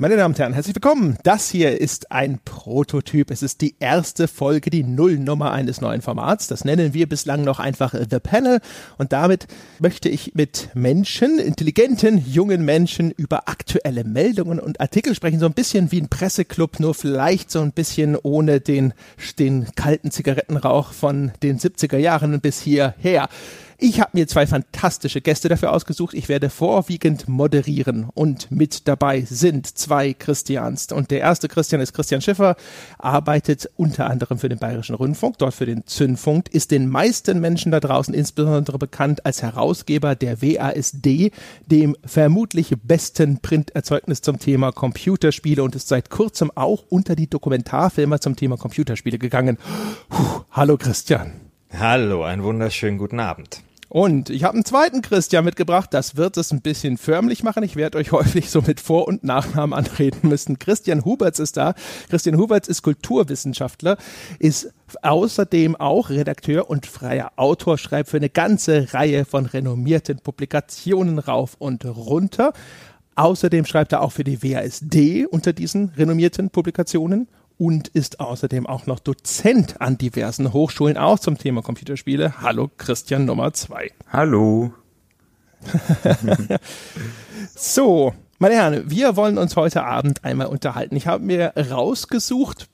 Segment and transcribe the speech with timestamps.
[0.00, 1.18] Meine Damen und Herren, herzlich willkommen.
[1.24, 3.32] Das hier ist ein Prototyp.
[3.32, 6.46] Es ist die erste Folge, die Nullnummer eines neuen Formats.
[6.46, 8.60] Das nennen wir bislang noch einfach The Panel.
[8.96, 9.48] Und damit
[9.80, 15.40] möchte ich mit Menschen, intelligenten, jungen Menschen über aktuelle Meldungen und Artikel sprechen.
[15.40, 18.94] So ein bisschen wie ein Presseclub, nur vielleicht so ein bisschen ohne den,
[19.40, 23.28] den kalten Zigarettenrauch von den 70er Jahren bis hierher.
[23.80, 26.12] Ich habe mir zwei fantastische Gäste dafür ausgesucht.
[26.12, 30.90] Ich werde vorwiegend moderieren und mit dabei sind zwei Christians.
[30.90, 32.56] Und der erste Christian ist Christian Schiffer,
[32.98, 37.70] arbeitet unter anderem für den Bayerischen Rundfunk, dort für den Zündfunk, ist den meisten Menschen
[37.70, 41.30] da draußen insbesondere bekannt als Herausgeber der WASD,
[41.66, 48.20] dem vermutlich besten Printerzeugnis zum Thema Computerspiele und ist seit kurzem auch unter die Dokumentarfilmer
[48.20, 49.56] zum Thema Computerspiele gegangen.
[50.08, 51.34] Puh, hallo Christian.
[51.72, 53.62] Hallo, einen wunderschönen guten Abend.
[53.88, 55.88] Und ich habe einen zweiten Christian mitgebracht.
[55.92, 57.62] Das wird es ein bisschen förmlich machen.
[57.62, 60.58] Ich werde euch häufig so mit Vor- und Nachnamen anreden müssen.
[60.58, 61.74] Christian Huberts ist da.
[62.10, 63.96] Christian Huberts ist Kulturwissenschaftler,
[64.38, 64.72] ist
[65.02, 71.56] außerdem auch Redakteur und freier Autor, schreibt für eine ganze Reihe von renommierten Publikationen rauf
[71.58, 72.52] und runter.
[73.14, 77.26] Außerdem schreibt er auch für die WASD unter diesen renommierten Publikationen
[77.58, 82.40] und ist außerdem auch noch Dozent an diversen Hochschulen, auch zum Thema Computerspiele.
[82.40, 83.90] Hallo Christian Nummer zwei.
[84.10, 84.72] Hallo.
[87.54, 90.94] so, meine Herren, wir wollen uns heute Abend einmal unterhalten.
[90.94, 92.68] Ich habe mir rausgesucht,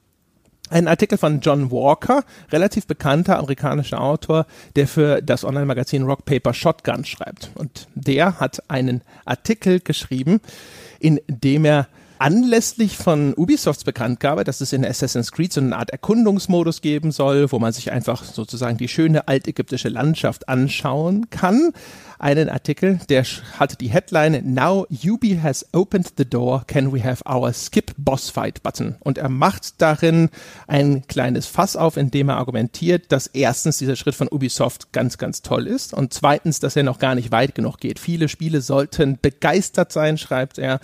[0.68, 4.46] einen Artikel von John Walker, relativ bekannter amerikanischer Autor,
[4.76, 7.50] der für das Online-Magazin Rock Paper Shotgun schreibt.
[7.54, 10.40] Und der hat einen Artikel geschrieben,
[11.00, 15.90] in dem er anlässlich von Ubisofts Bekanntgabe, dass es in Assassin's Creed so eine Art
[15.90, 21.72] Erkundungsmodus geben soll, wo man sich einfach sozusagen die schöne altägyptische Landschaft anschauen kann.
[22.18, 23.24] Einen Artikel, der
[23.58, 28.30] hat die Headline Now Ubi has opened the door, can we have our skip boss
[28.30, 28.96] fight button?
[29.00, 30.30] Und er macht darin
[30.66, 35.18] ein kleines Fass auf, in dem er argumentiert, dass erstens dieser Schritt von Ubisoft ganz,
[35.18, 37.98] ganz toll ist und zweitens, dass er noch gar nicht weit genug geht.
[37.98, 40.80] Viele Spiele sollten begeistert sein, schreibt er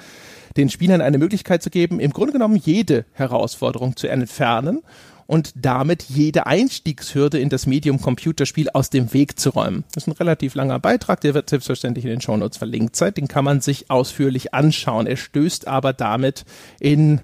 [0.56, 4.82] den Spielern eine Möglichkeit zu geben, im Grunde genommen jede Herausforderung zu entfernen
[5.30, 9.84] und damit jede Einstiegshürde in das Medium Computerspiel aus dem Weg zu räumen.
[9.94, 13.28] Das ist ein relativ langer Beitrag, der wird selbstverständlich in den Shownotes verlinkt sein, den
[13.28, 15.06] kann man sich ausführlich anschauen.
[15.06, 16.44] Er stößt aber damit
[16.80, 17.20] in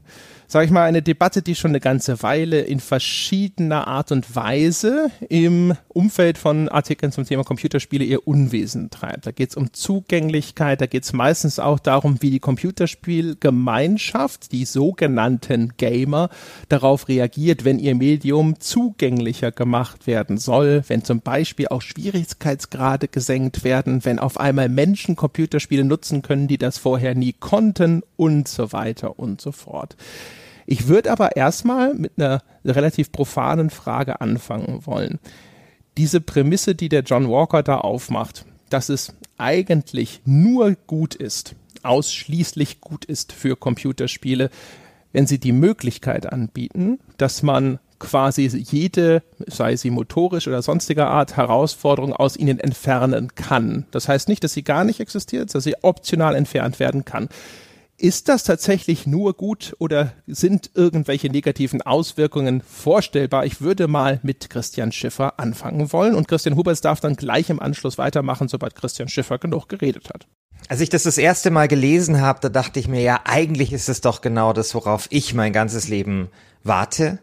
[0.49, 5.11] sage ich mal, eine Debatte, die schon eine ganze Weile in verschiedener Art und Weise
[5.29, 9.27] im Umfeld von Artikeln zum Thema Computerspiele ihr Unwesen treibt.
[9.27, 14.65] Da geht es um Zugänglichkeit, da geht es meistens auch darum, wie die Computerspielgemeinschaft, die
[14.65, 16.31] sogenannten Gamer,
[16.69, 23.65] darauf reagiert, wenn ihr Medium zugänglicher gemacht werden soll, wenn zum Beispiel auch Schwierigkeitsgrade gesenkt
[23.65, 28.73] werden, wenn auf einmal Menschen Computerspiele nutzen können, die das vorher nie konnten und so
[28.73, 29.97] weiter und so fort.
[30.67, 35.19] Ich würde aber erstmal mit einer relativ profanen Frage anfangen wollen.
[35.97, 42.81] Diese Prämisse, die der John Walker da aufmacht, dass es eigentlich nur gut ist, ausschließlich
[42.81, 44.51] gut ist für Computerspiele,
[45.13, 51.37] wenn sie die Möglichkeit anbieten, dass man quasi jede, sei sie motorisch oder sonstiger Art,
[51.37, 53.87] Herausforderung aus ihnen entfernen kann.
[53.91, 57.29] Das heißt nicht, dass sie gar nicht existiert, dass sie optional entfernt werden kann.
[57.99, 63.47] Ist das tatsächlich nur gut oder sind irgendwelche negativen Auswirkungen vorstellbar?
[63.47, 67.59] Ich würde mal mit Christian Schiffer anfangen wollen und Christian Huberts darf dann gleich im
[67.59, 70.27] Anschluss weitermachen, sobald Christian Schiffer genug geredet hat.
[70.69, 73.89] Als ich das das erste Mal gelesen habe, da dachte ich mir, ja, eigentlich ist
[73.89, 76.29] es doch genau das, worauf ich mein ganzes Leben
[76.65, 77.19] warte.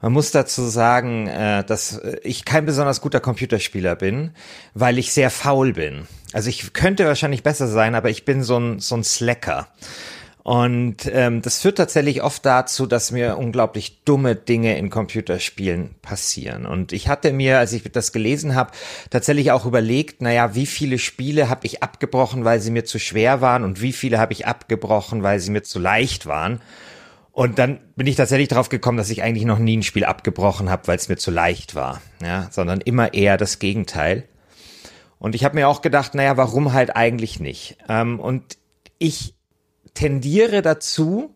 [0.00, 4.32] Man muss dazu sagen, äh, dass ich kein besonders guter Computerspieler bin,
[4.74, 6.08] weil ich sehr faul bin.
[6.32, 9.68] Also ich könnte wahrscheinlich besser sein, aber ich bin so ein, so ein Slacker.
[10.46, 16.66] Und ähm, das führt tatsächlich oft dazu, dass mir unglaublich dumme Dinge in Computerspielen passieren.
[16.66, 18.70] Und ich hatte mir, als ich das gelesen habe,
[19.10, 23.40] tatsächlich auch überlegt, naja, wie viele Spiele habe ich abgebrochen, weil sie mir zu schwer
[23.40, 26.60] waren und wie viele habe ich abgebrochen, weil sie mir zu leicht waren.
[27.32, 30.70] Und dann bin ich tatsächlich drauf gekommen, dass ich eigentlich noch nie ein Spiel abgebrochen
[30.70, 34.28] habe, weil es mir zu leicht war, ja, sondern immer eher das Gegenteil.
[35.18, 37.78] Und ich habe mir auch gedacht, naja, warum halt eigentlich nicht?
[37.88, 38.58] Ähm, und
[38.98, 39.35] ich
[39.96, 41.34] tendiere dazu,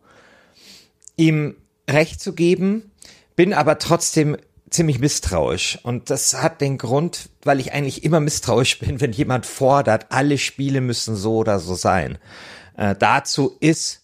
[1.16, 1.56] ihm
[1.88, 2.92] Recht zu geben,
[3.34, 4.36] bin aber trotzdem
[4.70, 5.78] ziemlich misstrauisch.
[5.82, 10.38] Und das hat den Grund, weil ich eigentlich immer misstrauisch bin, wenn jemand fordert, alle
[10.38, 12.18] Spiele müssen so oder so sein.
[12.76, 14.02] Äh, dazu ist,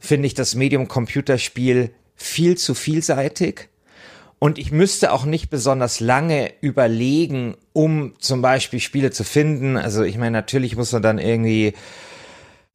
[0.00, 3.68] finde ich, das Medium Computerspiel viel zu vielseitig.
[4.40, 9.76] Und ich müsste auch nicht besonders lange überlegen, um zum Beispiel Spiele zu finden.
[9.76, 11.74] Also ich meine, natürlich muss man dann irgendwie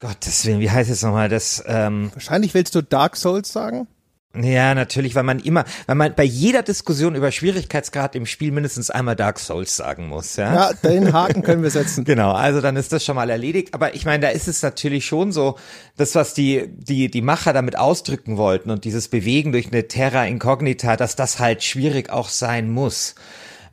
[0.03, 1.29] Gottes Willen, wie heißt es nochmal?
[1.29, 3.87] Das, ähm, Wahrscheinlich willst du Dark Souls sagen?
[4.35, 8.89] Ja, natürlich, weil man immer, weil man bei jeder Diskussion über Schwierigkeitsgrad im Spiel mindestens
[8.89, 10.53] einmal Dark Souls sagen muss, ja.
[10.53, 12.03] Ja, den Haken können wir setzen.
[12.05, 13.73] genau, also dann ist das schon mal erledigt.
[13.73, 15.57] Aber ich meine, da ist es natürlich schon so,
[15.95, 20.25] das, was die, die, die Macher damit ausdrücken wollten und dieses Bewegen durch eine Terra
[20.25, 23.15] Incognita, dass das halt schwierig auch sein muss.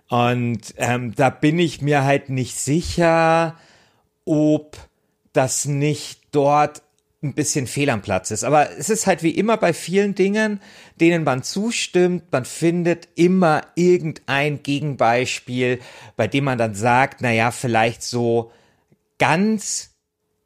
[0.08, 3.56] Und ähm, da bin ich mir halt nicht sicher,
[4.24, 4.76] ob
[5.32, 6.82] das nicht dort
[7.22, 8.44] ein bisschen fehl am Platz ist.
[8.44, 10.60] Aber es ist halt wie immer bei vielen Dingen,
[11.00, 15.80] denen man zustimmt, man findet immer irgendein Gegenbeispiel,
[16.16, 18.52] bei dem man dann sagt, na ja, vielleicht so
[19.18, 19.90] ganz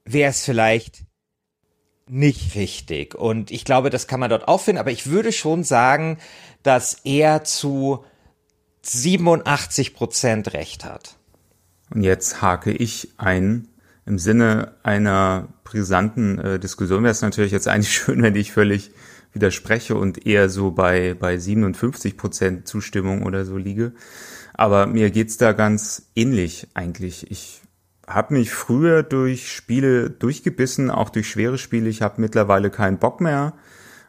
[0.04, 1.04] wäre es vielleicht
[2.08, 3.14] nicht richtig.
[3.14, 6.18] Und ich glaube, das kann man dort auch finden, aber ich würde schon sagen,
[6.62, 8.04] dass er zu
[8.82, 11.16] 87 Prozent recht hat.
[11.90, 13.68] Und jetzt hake ich ein
[14.06, 18.92] im Sinne einer brisanten äh, Diskussion wäre es natürlich jetzt eigentlich schön, wenn ich völlig
[19.32, 23.92] widerspreche und eher so bei, bei 57 Prozent Zustimmung oder so liege.
[24.52, 27.30] Aber mir geht's da ganz ähnlich eigentlich.
[27.30, 27.62] Ich
[28.06, 31.88] habe mich früher durch Spiele durchgebissen, auch durch schwere Spiele.
[31.88, 33.54] Ich habe mittlerweile keinen Bock mehr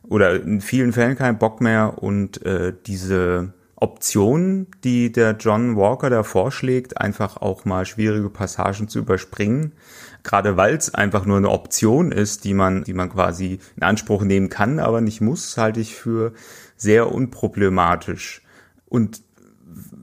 [0.04, 6.10] oder in vielen Fällen keinen Bock mehr und äh, diese Option, die der John Walker
[6.10, 9.74] da vorschlägt, einfach auch mal schwierige Passagen zu überspringen,
[10.26, 14.24] gerade weil es einfach nur eine Option ist, die man, die man quasi in Anspruch
[14.24, 16.34] nehmen kann, aber nicht muss, halte ich für
[16.76, 18.42] sehr unproblematisch.
[18.86, 19.22] Und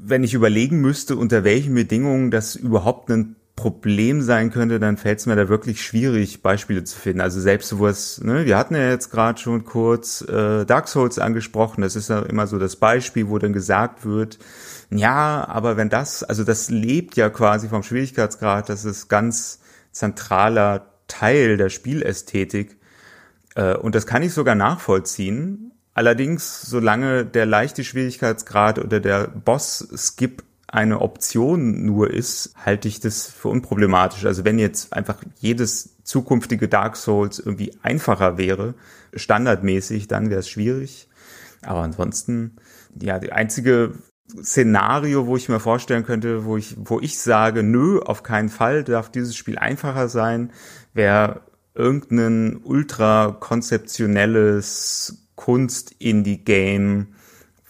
[0.04, 5.18] wenn ich überlegen müsste, unter welchen Bedingungen das überhaupt ein Problem sein könnte, dann fällt
[5.18, 7.20] es mir da wirklich schwierig, Beispiele zu finden.
[7.20, 11.18] Also selbst wo es, ne, wir hatten ja jetzt gerade schon kurz äh, Dark Souls
[11.18, 14.38] angesprochen, das ist ja immer so das Beispiel, wo dann gesagt wird,
[14.90, 19.60] ja, aber wenn das, also das lebt ja quasi vom Schwierigkeitsgrad, das ist ganz
[19.92, 22.76] zentraler Teil der Spielästhetik.
[23.54, 25.72] Äh, und das kann ich sogar nachvollziehen.
[25.94, 33.26] Allerdings, solange der leichte Schwierigkeitsgrad oder der Boss-Skip eine Option nur ist, halte ich das
[33.26, 34.24] für unproblematisch.
[34.24, 38.74] Also wenn jetzt einfach jedes zukünftige Dark Souls irgendwie einfacher wäre,
[39.14, 41.08] standardmäßig, dann wäre es schwierig.
[41.60, 42.56] Aber ansonsten,
[42.98, 43.92] ja, die einzige
[44.42, 48.84] Szenario, wo ich mir vorstellen könnte, wo ich, wo ich sage, nö, auf keinen Fall
[48.84, 50.52] darf dieses Spiel einfacher sein,
[50.94, 51.42] wäre
[51.74, 57.08] irgendein ultra konzeptionelles Kunst-Indie-Game,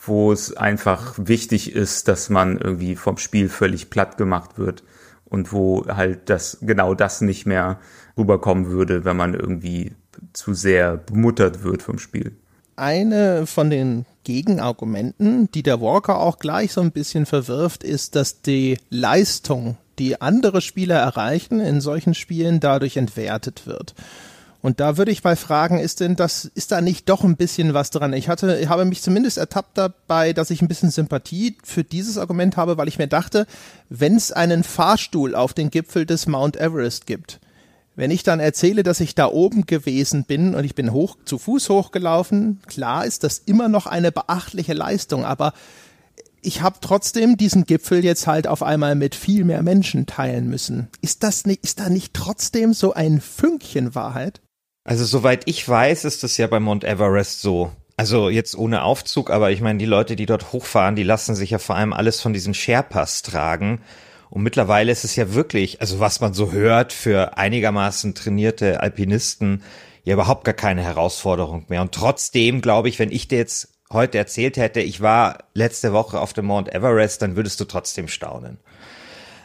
[0.05, 4.83] wo es einfach wichtig ist, dass man irgendwie vom Spiel völlig platt gemacht wird
[5.25, 7.79] und wo halt das genau das nicht mehr
[8.19, 9.93] rüberkommen würde, wenn man irgendwie
[10.33, 12.37] zu sehr bemuttert wird vom Spiel.
[12.77, 18.43] Eine von den Gegenargumenten, die der Walker auch gleich so ein bisschen verwirft, ist, dass
[18.43, 23.95] die Leistung, die andere Spieler erreichen, in solchen Spielen dadurch entwertet wird.
[24.63, 27.75] Und da würde ich mal fragen, ist denn das, ist da nicht doch ein bisschen
[27.75, 28.13] was dran?
[28.13, 32.17] Ich hatte, ich habe mich zumindest ertappt dabei, dass ich ein bisschen Sympathie für dieses
[32.17, 33.47] Argument habe, weil ich mir dachte,
[33.89, 37.41] wenn es einen Fahrstuhl auf den Gipfel des Mount Everest gibt,
[37.95, 41.39] wenn ich dann erzähle, dass ich da oben gewesen bin und ich bin hoch, zu
[41.39, 45.53] Fuß hochgelaufen, klar ist das immer noch eine beachtliche Leistung, aber
[46.43, 50.89] ich habe trotzdem diesen Gipfel jetzt halt auf einmal mit viel mehr Menschen teilen müssen.
[51.01, 54.41] Ist das nicht, ist da nicht trotzdem so ein Fünkchen Wahrheit?
[54.85, 57.71] Also soweit ich weiß, ist das ja bei Mount Everest so.
[57.97, 61.51] Also jetzt ohne Aufzug, aber ich meine, die Leute, die dort hochfahren, die lassen sich
[61.51, 63.81] ja vor allem alles von diesen Sherpas tragen.
[64.33, 69.63] Und mittlerweile ist es ja wirklich, also was man so hört, für einigermaßen trainierte Alpinisten
[70.05, 71.83] ja überhaupt gar keine Herausforderung mehr.
[71.83, 76.19] Und trotzdem glaube ich, wenn ich dir jetzt heute erzählt hätte, ich war letzte Woche
[76.19, 78.57] auf dem Mount Everest, dann würdest du trotzdem staunen.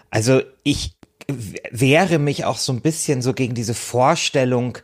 [0.10, 0.96] Also ich
[1.28, 4.78] wehre mich auch so ein bisschen so gegen diese Vorstellung,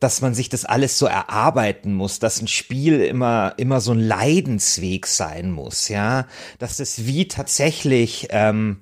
[0.00, 4.00] dass man sich das alles so erarbeiten muss, dass ein Spiel immer immer so ein
[4.00, 6.26] Leidensweg sein muss, ja,
[6.58, 8.80] dass das wie tatsächlich ähm,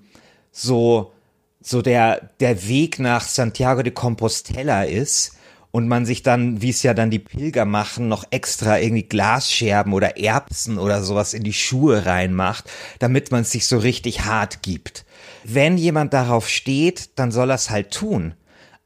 [0.50, 1.12] so
[1.60, 5.32] so der der Weg nach Santiago de Compostela ist
[5.70, 9.92] und man sich dann, wie es ja dann die Pilger machen, noch extra irgendwie Glasscherben
[9.92, 14.62] oder Erbsen oder sowas in die Schuhe reinmacht, damit man es sich so richtig hart
[14.62, 15.04] gibt.
[15.44, 18.34] Wenn jemand darauf steht, dann soll er es halt tun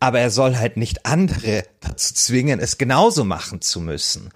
[0.02, 4.30] aber er soll halt nicht andere dazu zwingen, es genauso machen zu müssen.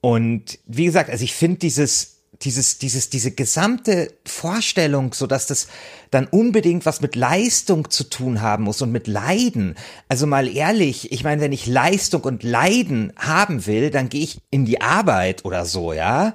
[0.00, 5.68] Und wie gesagt, also ich finde dieses, dieses, dieses, diese gesamte Vorstellung, so dass das
[6.10, 9.76] dann unbedingt was mit Leistung zu tun haben muss und mit Leiden.
[10.08, 14.38] Also mal ehrlich, ich meine, wenn ich Leistung und Leiden haben will, dann gehe ich
[14.50, 16.34] in die Arbeit oder so, ja.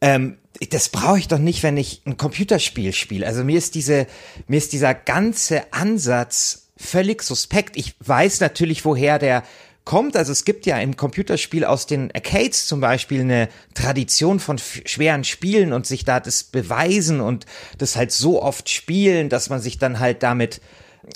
[0.00, 0.38] Ähm,
[0.70, 3.26] das brauche ich doch nicht, wenn ich ein Computerspiel spiele.
[3.26, 4.06] Also mir ist diese,
[4.46, 7.76] mir ist dieser ganze Ansatz völlig suspekt.
[7.76, 9.42] Ich weiß natürlich, woher der
[9.84, 10.16] kommt.
[10.16, 15.24] Also es gibt ja im Computerspiel aus den Arcades zum Beispiel eine Tradition von schweren
[15.24, 17.46] Spielen und sich da das beweisen und
[17.78, 20.60] das halt so oft spielen, dass man sich dann halt damit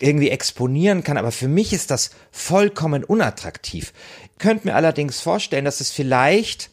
[0.00, 1.16] irgendwie exponieren kann.
[1.16, 3.92] Aber für mich ist das vollkommen unattraktiv.
[4.32, 6.70] Ich könnte mir allerdings vorstellen, dass es vielleicht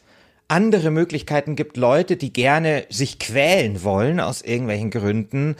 [0.48, 5.56] andere Möglichkeiten gibt, Leute, die gerne sich quälen wollen aus irgendwelchen Gründen,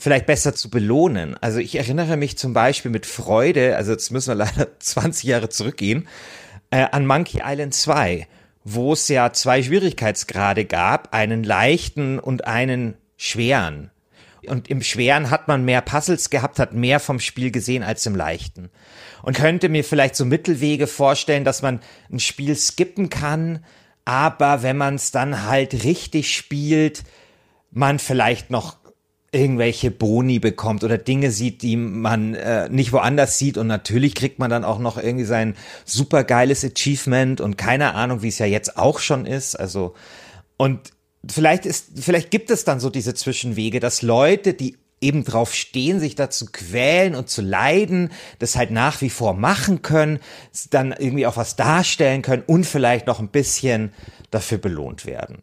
[0.00, 1.36] vielleicht besser zu belohnen.
[1.40, 5.48] Also ich erinnere mich zum Beispiel mit Freude, also jetzt müssen wir leider 20 Jahre
[5.50, 6.08] zurückgehen,
[6.70, 8.26] äh, an Monkey Island 2,
[8.64, 13.90] wo es ja zwei Schwierigkeitsgrade gab, einen leichten und einen schweren.
[14.46, 18.16] Und im Schweren hat man mehr Puzzles gehabt, hat mehr vom Spiel gesehen als im
[18.16, 18.70] Leichten.
[19.22, 21.80] Und könnte mir vielleicht so Mittelwege vorstellen, dass man
[22.10, 23.62] ein Spiel skippen kann,
[24.06, 27.04] aber wenn man es dann halt richtig spielt,
[27.70, 28.79] man vielleicht noch
[29.32, 33.58] irgendwelche Boni bekommt oder Dinge sieht, die man äh, nicht woanders sieht.
[33.58, 38.28] Und natürlich kriegt man dann auch noch irgendwie sein supergeiles Achievement und keine Ahnung, wie
[38.28, 39.94] es ja jetzt auch schon ist, also
[40.56, 40.92] und
[41.26, 46.00] vielleicht ist vielleicht gibt es dann so diese Zwischenwege, dass Leute, die eben drauf stehen,
[46.00, 50.18] sich dazu quälen und zu leiden, das halt nach wie vor machen können,
[50.68, 53.92] dann irgendwie auch was darstellen können und vielleicht noch ein bisschen
[54.30, 55.42] dafür belohnt werden.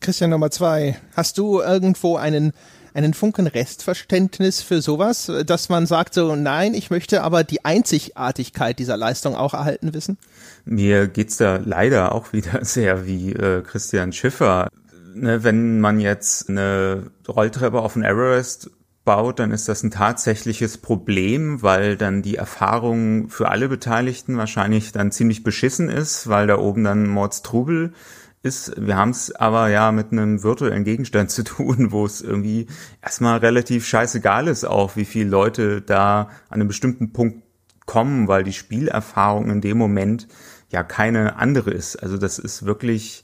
[0.00, 2.52] Christian Nummer zwei, hast du irgendwo einen
[2.98, 8.78] einen Funken Restverständnis für sowas, dass man sagt so, nein, ich möchte aber die Einzigartigkeit
[8.78, 10.18] dieser Leistung auch erhalten wissen?
[10.64, 14.68] Mir geht's da leider auch wieder sehr wie äh, Christian Schiffer.
[15.14, 18.70] Ne, wenn man jetzt eine Rolltreppe auf den Everest
[19.04, 24.90] baut, dann ist das ein tatsächliches Problem, weil dann die Erfahrung für alle Beteiligten wahrscheinlich
[24.90, 27.92] dann ziemlich beschissen ist, weil da oben dann Mordstrubel
[28.42, 28.72] ist.
[28.76, 32.66] Wir haben es aber ja mit einem virtuellen Gegenstand zu tun, wo es irgendwie
[33.02, 37.42] erstmal relativ scheißegal ist auch, wie viele Leute da an einem bestimmten Punkt
[37.86, 40.28] kommen, weil die Spielerfahrung in dem Moment
[40.70, 41.96] ja keine andere ist.
[41.96, 43.22] Also das ist wirklich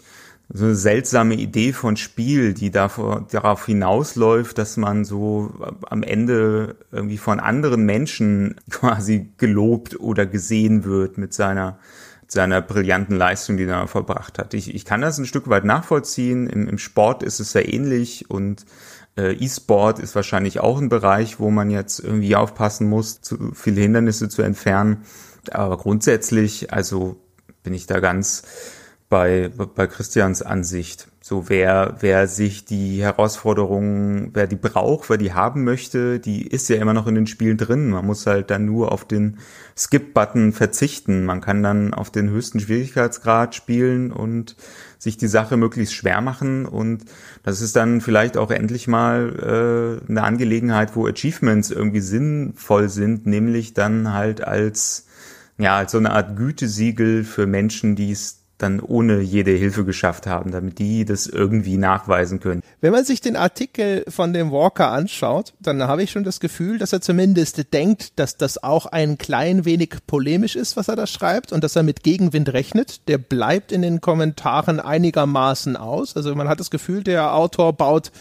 [0.48, 5.54] so eine seltsame Idee von Spiel, die davor, darauf hinausläuft, dass man so
[5.88, 11.78] am Ende irgendwie von anderen Menschen quasi gelobt oder gesehen wird mit seiner
[12.34, 14.54] seiner brillanten Leistung, die er vollbracht hat.
[14.54, 16.46] Ich, ich kann das ein Stück weit nachvollziehen.
[16.46, 18.66] Im, im Sport ist es sehr ähnlich und
[19.16, 23.80] äh, E-Sport ist wahrscheinlich auch ein Bereich, wo man jetzt irgendwie aufpassen muss, zu viele
[23.80, 25.04] Hindernisse zu entfernen.
[25.50, 27.16] Aber grundsätzlich, also
[27.62, 28.42] bin ich da ganz
[29.08, 31.08] bei, bei Christians Ansicht.
[31.20, 36.68] So wer, wer sich die Herausforderungen, wer die braucht, wer die haben möchte, die ist
[36.68, 37.90] ja immer noch in den Spielen drin.
[37.90, 39.38] Man muss halt dann nur auf den
[39.76, 41.24] Skip-Button verzichten.
[41.24, 44.56] Man kann dann auf den höchsten Schwierigkeitsgrad spielen und
[44.98, 46.66] sich die Sache möglichst schwer machen.
[46.66, 47.04] Und
[47.42, 53.26] das ist dann vielleicht auch endlich mal äh, eine Angelegenheit, wo Achievements irgendwie sinnvoll sind,
[53.26, 55.06] nämlich dann halt als
[55.56, 60.26] ja, als so eine Art Gütesiegel für Menschen, die es dann ohne jede Hilfe geschafft
[60.26, 62.62] haben, damit die das irgendwie nachweisen können.
[62.80, 66.78] Wenn man sich den Artikel von dem Walker anschaut, dann habe ich schon das Gefühl,
[66.78, 71.06] dass er zumindest denkt, dass das auch ein klein wenig polemisch ist, was er da
[71.06, 73.08] schreibt und dass er mit Gegenwind rechnet.
[73.08, 76.16] Der bleibt in den Kommentaren einigermaßen aus.
[76.16, 78.12] Also man hat das Gefühl, der Autor baut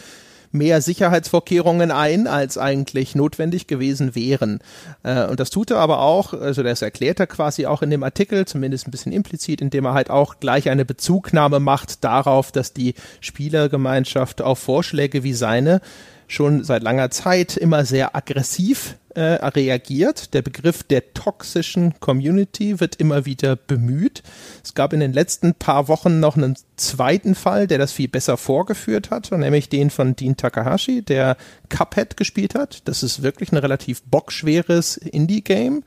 [0.54, 4.60] mehr Sicherheitsvorkehrungen ein, als eigentlich notwendig gewesen wären.
[5.02, 8.04] Äh, und das tut er aber auch, also das erklärt er quasi auch in dem
[8.04, 12.72] Artikel, zumindest ein bisschen implizit, indem er halt auch gleich eine Bezugnahme macht darauf, dass
[12.72, 15.82] die Spielergemeinschaft auf Vorschläge wie seine
[16.28, 20.34] schon seit langer Zeit immer sehr aggressiv äh, reagiert.
[20.34, 24.24] Der Begriff der toxischen Community wird immer wieder bemüht.
[24.64, 28.38] Es gab in den letzten paar Wochen noch einen zweiten Fall, der das viel besser
[28.38, 31.38] vorgeführt hat, nämlich den von Dean Takahashi, der
[31.70, 32.88] Cuphead gespielt hat.
[32.88, 35.84] Das ist wirklich ein relativ bockschweres Indie-Game.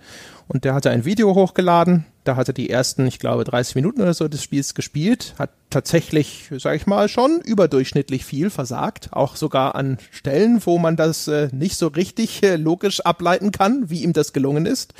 [0.49, 2.07] Und der hatte ein Video hochgeladen.
[2.23, 5.35] Da hatte die ersten, ich glaube, 30 Minuten oder so des Spiels gespielt.
[5.39, 9.09] Hat tatsächlich, sag ich mal, schon überdurchschnittlich viel versagt.
[9.13, 13.91] Auch sogar an Stellen, wo man das äh, nicht so richtig äh, logisch ableiten kann,
[13.91, 14.95] wie ihm das gelungen ist.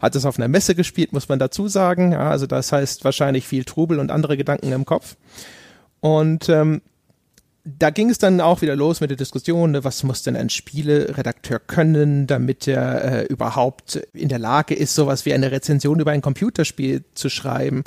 [0.00, 2.12] Hat es auf einer Messe gespielt, muss man dazu sagen.
[2.12, 5.16] Ja, also das heißt wahrscheinlich viel Trubel und andere Gedanken im Kopf.
[6.00, 6.82] Und ähm,
[7.66, 10.50] da ging es dann auch wieder los mit der Diskussion, ne, was muss denn ein
[10.50, 16.12] Spieleredakteur können, damit er äh, überhaupt in der Lage ist, sowas wie eine Rezension über
[16.12, 17.82] ein Computerspiel zu schreiben.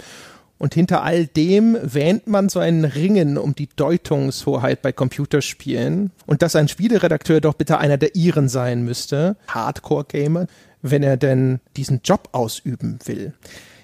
[0.58, 6.42] Und hinter all dem wähnt man so ein Ringen um die Deutungshoheit bei Computerspielen und
[6.42, 10.48] dass ein Spieleredakteur doch bitte einer der ihren sein müsste, Hardcore-Gamer,
[10.82, 13.34] wenn er denn diesen Job ausüben will.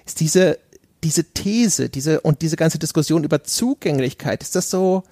[0.04, 0.58] Ist diese,
[1.02, 5.02] diese These, diese und diese ganze Diskussion über Zugänglichkeit, ist das so,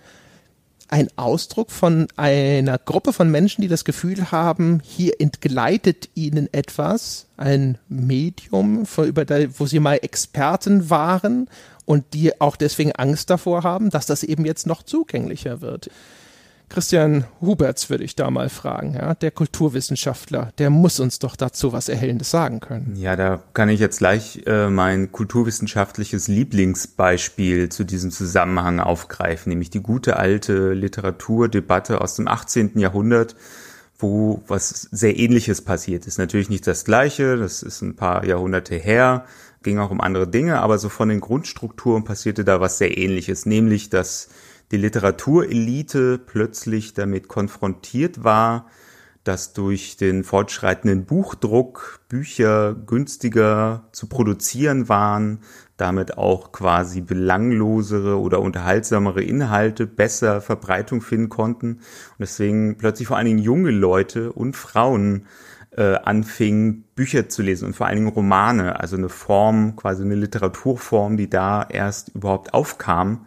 [0.88, 7.26] ein Ausdruck von einer Gruppe von Menschen, die das Gefühl haben, hier entgleitet ihnen etwas,
[7.37, 11.49] ein Medium, wo sie mal Experten waren
[11.85, 15.91] und die auch deswegen Angst davor haben, dass das eben jetzt noch zugänglicher wird.
[16.75, 21.73] Christian Huberts würde ich da mal fragen, ja, der Kulturwissenschaftler, der muss uns doch dazu
[21.73, 22.97] was Erhellendes sagen können.
[22.97, 29.71] Ja, da kann ich jetzt gleich äh, mein kulturwissenschaftliches Lieblingsbeispiel zu diesem Zusammenhang aufgreifen, nämlich
[29.71, 32.76] die gute alte Literaturdebatte aus dem 18.
[32.76, 33.37] Jahrhundert,
[33.97, 36.19] wo was sehr ähnliches passiert ist.
[36.19, 39.26] Natürlich nicht das gleiche, das ist ein paar Jahrhunderte her,
[39.62, 43.47] ging auch um andere Dinge, aber so von den Grundstrukturen passierte da was sehr ähnliches,
[43.47, 44.28] nämlich dass
[44.75, 48.66] die Literaturelite plötzlich damit konfrontiert war,
[49.23, 55.38] dass durch den fortschreitenden Buchdruck Bücher günstiger zu produzieren waren,
[55.76, 63.16] damit auch quasi belanglosere oder unterhaltsamere Inhalte besser Verbreitung finden konnten und deswegen plötzlich vor
[63.16, 65.26] allen Dingen junge Leute und Frauen
[65.76, 70.16] äh, anfingen, Bücher zu lesen und vor allen Dingen Romane, also eine Form, quasi eine
[70.16, 73.25] Literaturform, die da erst überhaupt aufkam,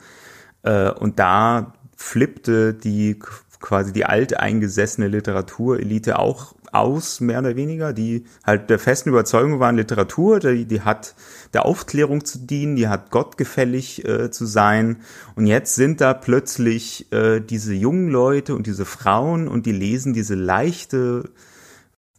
[0.68, 3.20] äh, und da flippte die
[3.60, 9.78] quasi die alteingesessene Literaturelite auch aus, mehr oder weniger, die halt der festen Überzeugung waren,
[9.78, 11.16] Literatur, die, die hat
[11.54, 14.98] der Aufklärung zu dienen, die hat gottgefällig äh, zu sein.
[15.36, 20.14] Und jetzt sind da plötzlich äh, diese jungen Leute und diese Frauen und die lesen
[20.14, 21.30] diese leichte,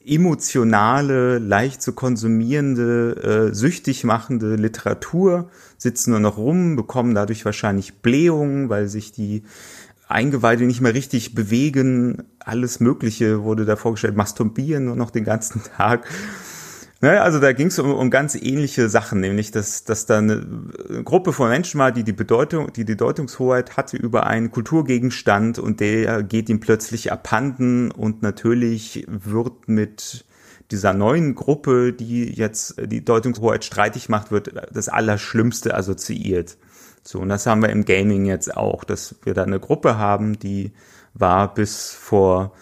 [0.08, 8.00] emotionale, leicht zu konsumierende, äh, süchtig machende Literatur, sitzen nur noch rum, bekommen dadurch wahrscheinlich
[8.00, 9.42] Blähungen, weil sich die
[10.08, 12.24] Eingeweide nicht mehr richtig bewegen.
[12.40, 16.06] Alles Mögliche wurde da vorgestellt, masturbieren nur noch den ganzen Tag.
[17.00, 20.44] Ne, also da ging es um, um ganz ähnliche Sachen, nämlich dass, dass da eine
[21.04, 25.78] Gruppe von Menschen war, die die Bedeutung, die die Deutungshoheit hatte über einen Kulturgegenstand und
[25.78, 30.24] der geht ihm plötzlich abhanden und natürlich wird mit
[30.72, 36.58] dieser neuen Gruppe, die jetzt die Deutungshoheit streitig macht, wird das Allerschlimmste assoziiert.
[37.04, 40.38] So, und das haben wir im Gaming jetzt auch, dass wir da eine Gruppe haben,
[40.40, 40.72] die
[41.14, 42.54] war bis vor,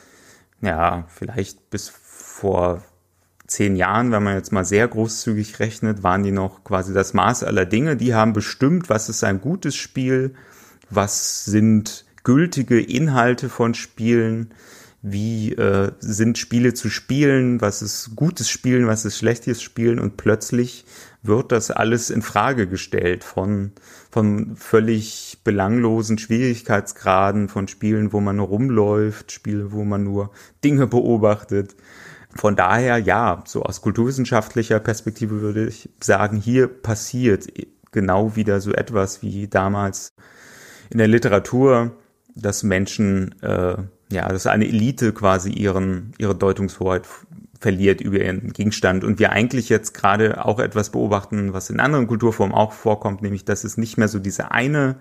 [0.60, 2.82] ja, vielleicht bis vor
[3.46, 7.44] zehn Jahren, wenn man jetzt mal sehr großzügig rechnet, waren die noch quasi das Maß
[7.44, 7.96] aller Dinge.
[7.96, 10.34] Die haben bestimmt, was ist ein gutes Spiel,
[10.90, 14.52] was sind gültige Inhalte von Spielen,
[15.02, 20.16] wie äh, sind Spiele zu spielen, was ist gutes Spielen, was ist schlechtes Spielen und
[20.16, 20.84] plötzlich
[21.22, 23.72] wird das alles in Frage gestellt von,
[24.10, 30.32] von völlig belanglosen Schwierigkeitsgraden, von Spielen, wo man nur rumläuft, Spiele, wo man nur
[30.64, 31.76] Dinge beobachtet.
[32.36, 37.46] Von daher, ja, so aus kulturwissenschaftlicher Perspektive würde ich sagen, hier passiert
[37.92, 40.12] genau wieder so etwas wie damals
[40.90, 41.92] in der Literatur,
[42.34, 43.76] dass Menschen äh,
[44.10, 47.06] ja, dass eine Elite quasi ihren, ihre Deutungshoheit
[47.58, 49.02] verliert über ihren Gegenstand.
[49.02, 53.44] Und wir eigentlich jetzt gerade auch etwas beobachten, was in anderen Kulturformen auch vorkommt, nämlich
[53.44, 54.96] dass es nicht mehr so diese eine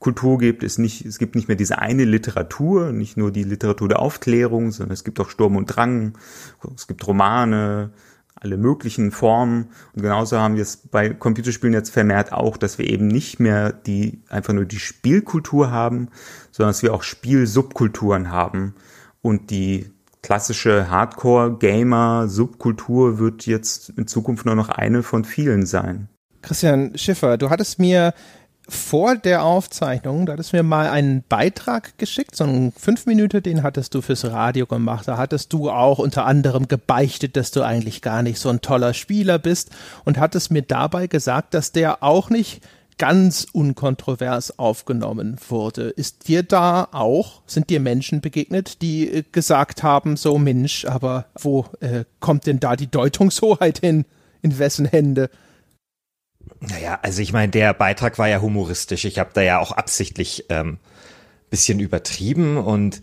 [0.00, 3.86] Kultur gibt, es nicht, es gibt nicht mehr diese eine Literatur, nicht nur die Literatur
[3.86, 6.16] der Aufklärung, sondern es gibt auch Sturm und Drang,
[6.74, 7.90] es gibt Romane,
[8.34, 9.66] alle möglichen Formen.
[9.94, 13.74] Und genauso haben wir es bei Computerspielen jetzt vermehrt auch, dass wir eben nicht mehr
[13.74, 16.08] die, einfach nur die Spielkultur haben,
[16.50, 18.74] sondern dass wir auch Spielsubkulturen haben.
[19.20, 19.90] Und die
[20.22, 26.08] klassische Hardcore-Gamer-Subkultur wird jetzt in Zukunft nur noch eine von vielen sein.
[26.42, 28.14] Christian Schiffer, du hattest mir
[28.70, 33.42] vor der Aufzeichnung, da hattest du mir mal einen Beitrag geschickt, so einen fünf Minuten,
[33.42, 35.08] den hattest du fürs Radio gemacht.
[35.08, 38.94] Da hattest du auch unter anderem gebeichtet, dass du eigentlich gar nicht so ein toller
[38.94, 39.70] Spieler bist
[40.04, 42.62] und hattest mir dabei gesagt, dass der auch nicht
[42.96, 45.88] ganz unkontrovers aufgenommen wurde.
[45.88, 51.24] Ist dir da auch, sind dir Menschen begegnet, die äh, gesagt haben, so Mensch, aber
[51.40, 54.04] wo äh, kommt denn da die Deutungshoheit hin?
[54.42, 55.30] In wessen Hände?
[56.60, 59.04] Naja, also ich meine, der Beitrag war ja humoristisch.
[59.04, 60.78] Ich habe da ja auch absichtlich ähm,
[61.48, 63.00] bisschen übertrieben und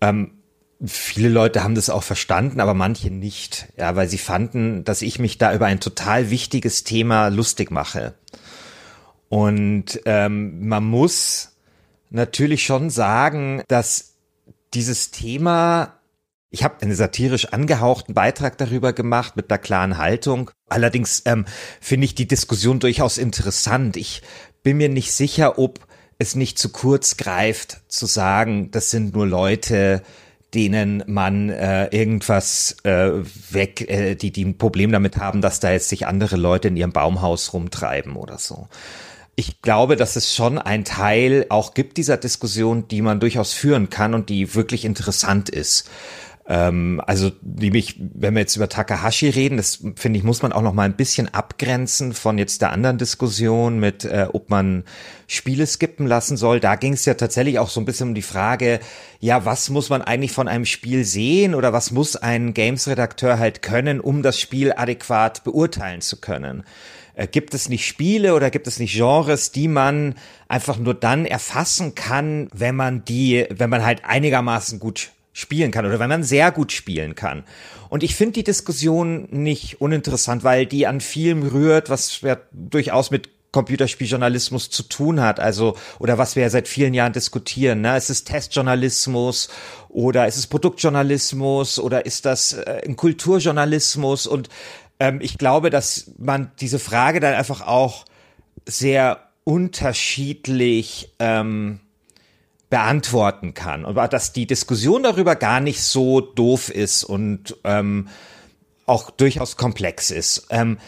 [0.00, 0.32] ähm,
[0.84, 3.68] viele Leute haben das auch verstanden, aber manche nicht.
[3.76, 8.14] Ja, weil sie fanden, dass ich mich da über ein total wichtiges Thema lustig mache.
[9.28, 11.56] Und ähm, man muss
[12.10, 14.14] natürlich schon sagen, dass
[14.72, 15.98] dieses Thema
[16.54, 20.52] ich habe einen satirisch angehauchten Beitrag darüber gemacht mit einer klaren Haltung.
[20.68, 21.46] Allerdings ähm,
[21.80, 23.96] finde ich die Diskussion durchaus interessant.
[23.96, 24.22] Ich
[24.62, 25.80] bin mir nicht sicher, ob
[26.18, 30.02] es nicht zu kurz greift, zu sagen, das sind nur Leute,
[30.54, 33.10] denen man äh, irgendwas äh,
[33.50, 36.76] weg, äh, die die ein Problem damit haben, dass da jetzt sich andere Leute in
[36.76, 38.68] ihrem Baumhaus rumtreiben oder so.
[39.36, 43.90] ich glaube, dass es schon ein Teil auch gibt dieser Diskussion, die man durchaus führen
[43.90, 45.90] kann und die wirklich interessant ist.
[46.46, 50.60] Ähm, also nämlich, wenn wir jetzt über Takahashi reden, das finde ich, muss man auch
[50.60, 54.84] noch mal ein bisschen abgrenzen von jetzt der anderen Diskussion mit, äh, ob man
[55.26, 56.60] Spiele skippen lassen soll.
[56.60, 58.80] Da ging es ja tatsächlich auch so ein bisschen um die Frage,
[59.20, 63.62] ja, was muss man eigentlich von einem Spiel sehen oder was muss ein Games-Redakteur halt
[63.62, 66.64] können, um das Spiel adäquat beurteilen zu können?
[67.14, 70.14] Äh, gibt es nicht Spiele oder gibt es nicht Genres, die man
[70.46, 75.84] einfach nur dann erfassen kann, wenn man die, wenn man halt einigermaßen gut spielen kann
[75.84, 77.44] oder wenn man sehr gut spielen kann.
[77.90, 83.10] Und ich finde die Diskussion nicht uninteressant, weil die an vielem rührt, was ja durchaus
[83.10, 87.82] mit Computerspieljournalismus zu tun hat, also oder was wir ja seit vielen Jahren diskutieren.
[87.82, 87.96] Ne?
[87.96, 89.48] Ist es Testjournalismus
[89.88, 94.26] oder ist es Produktjournalismus oder ist das äh, ein Kulturjournalismus?
[94.26, 94.48] Und
[94.98, 98.04] ähm, ich glaube, dass man diese Frage dann einfach auch
[98.66, 101.80] sehr unterschiedlich ähm,
[102.74, 103.84] beantworten kann.
[103.84, 108.08] Und dass die Diskussion darüber gar nicht so doof ist und ähm,
[108.84, 110.48] auch durchaus komplex ist.
[110.50, 110.78] Ähm,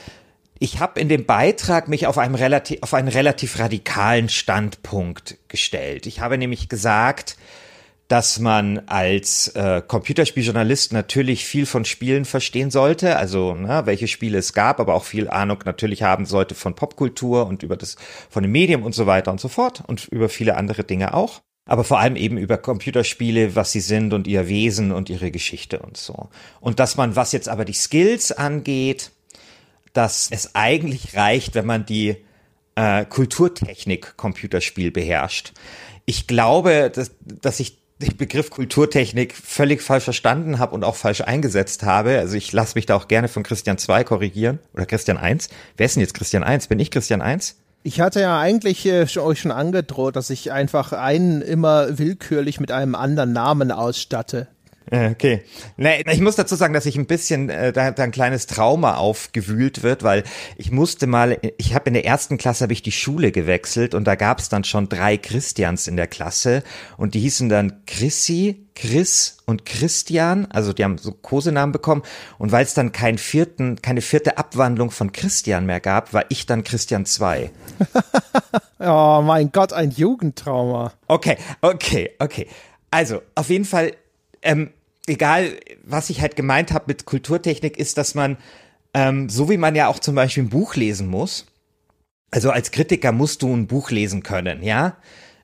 [0.58, 6.06] ich habe in dem Beitrag mich auf, einem relativ, auf einen relativ radikalen Standpunkt gestellt.
[6.06, 7.36] Ich habe nämlich gesagt,
[8.08, 14.38] dass man als äh, Computerspieljournalist natürlich viel von Spielen verstehen sollte, also ne, welche Spiele
[14.38, 17.94] es gab, aber auch viel Ahnung natürlich haben sollte von Popkultur und über das
[18.28, 21.42] von dem Medium und so weiter und so fort und über viele andere Dinge auch
[21.66, 25.80] aber vor allem eben über Computerspiele, was sie sind und ihr Wesen und ihre Geschichte
[25.80, 26.28] und so.
[26.60, 29.10] Und dass man, was jetzt aber die Skills angeht,
[29.92, 32.16] dass es eigentlich reicht, wenn man die
[32.76, 35.52] äh, Kulturtechnik Computerspiel beherrscht.
[36.04, 41.22] Ich glaube, dass, dass ich den Begriff Kulturtechnik völlig falsch verstanden habe und auch falsch
[41.22, 42.18] eingesetzt habe.
[42.18, 45.48] Also ich lasse mich da auch gerne von Christian 2 korrigieren oder Christian 1.
[45.76, 46.68] Wer ist denn jetzt Christian 1?
[46.68, 47.56] Bin ich Christian 1?
[47.86, 52.72] Ich hatte ja eigentlich äh, euch schon angedroht, dass ich einfach einen immer willkürlich mit
[52.72, 54.48] einem anderen Namen ausstatte.
[54.90, 55.42] Okay.
[55.76, 58.96] Nee, ich muss dazu sagen, dass ich ein bisschen äh, da, da ein kleines Trauma
[58.96, 60.22] aufgewühlt wird, weil
[60.56, 64.04] ich musste mal, ich habe in der ersten Klasse habe ich die Schule gewechselt und
[64.04, 66.62] da gab es dann schon drei Christians in der Klasse
[66.98, 72.02] und die hießen dann Chrissy, Chris und Christian, also die haben so Kosenamen bekommen
[72.38, 76.46] und weil es dann keinen vierten, keine vierte Abwandlung von Christian mehr gab, war ich
[76.46, 77.50] dann Christian 2.
[78.78, 80.92] oh mein Gott, ein Jugendtrauma.
[81.08, 82.46] Okay, okay, okay.
[82.90, 83.92] Also, auf jeden Fall
[84.42, 84.70] ähm,
[85.06, 88.36] egal, was ich halt gemeint habe mit Kulturtechnik, ist, dass man,
[88.94, 91.46] ähm, so wie man ja auch zum Beispiel ein Buch lesen muss,
[92.30, 94.96] also als Kritiker musst du ein Buch lesen können, ja.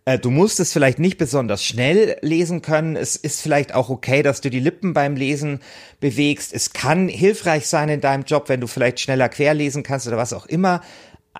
[0.04, 2.96] Äh, du musst es vielleicht nicht besonders schnell lesen können.
[2.96, 5.60] Es ist vielleicht auch okay, dass du die Lippen beim Lesen
[6.00, 6.52] bewegst.
[6.52, 10.32] Es kann hilfreich sein in deinem Job, wenn du vielleicht schneller querlesen kannst oder was
[10.32, 10.82] auch immer.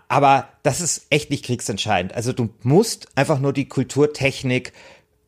[0.09, 2.15] Aber das ist echt nicht kriegsentscheidend.
[2.15, 4.73] Also du musst einfach nur die Kulturtechnik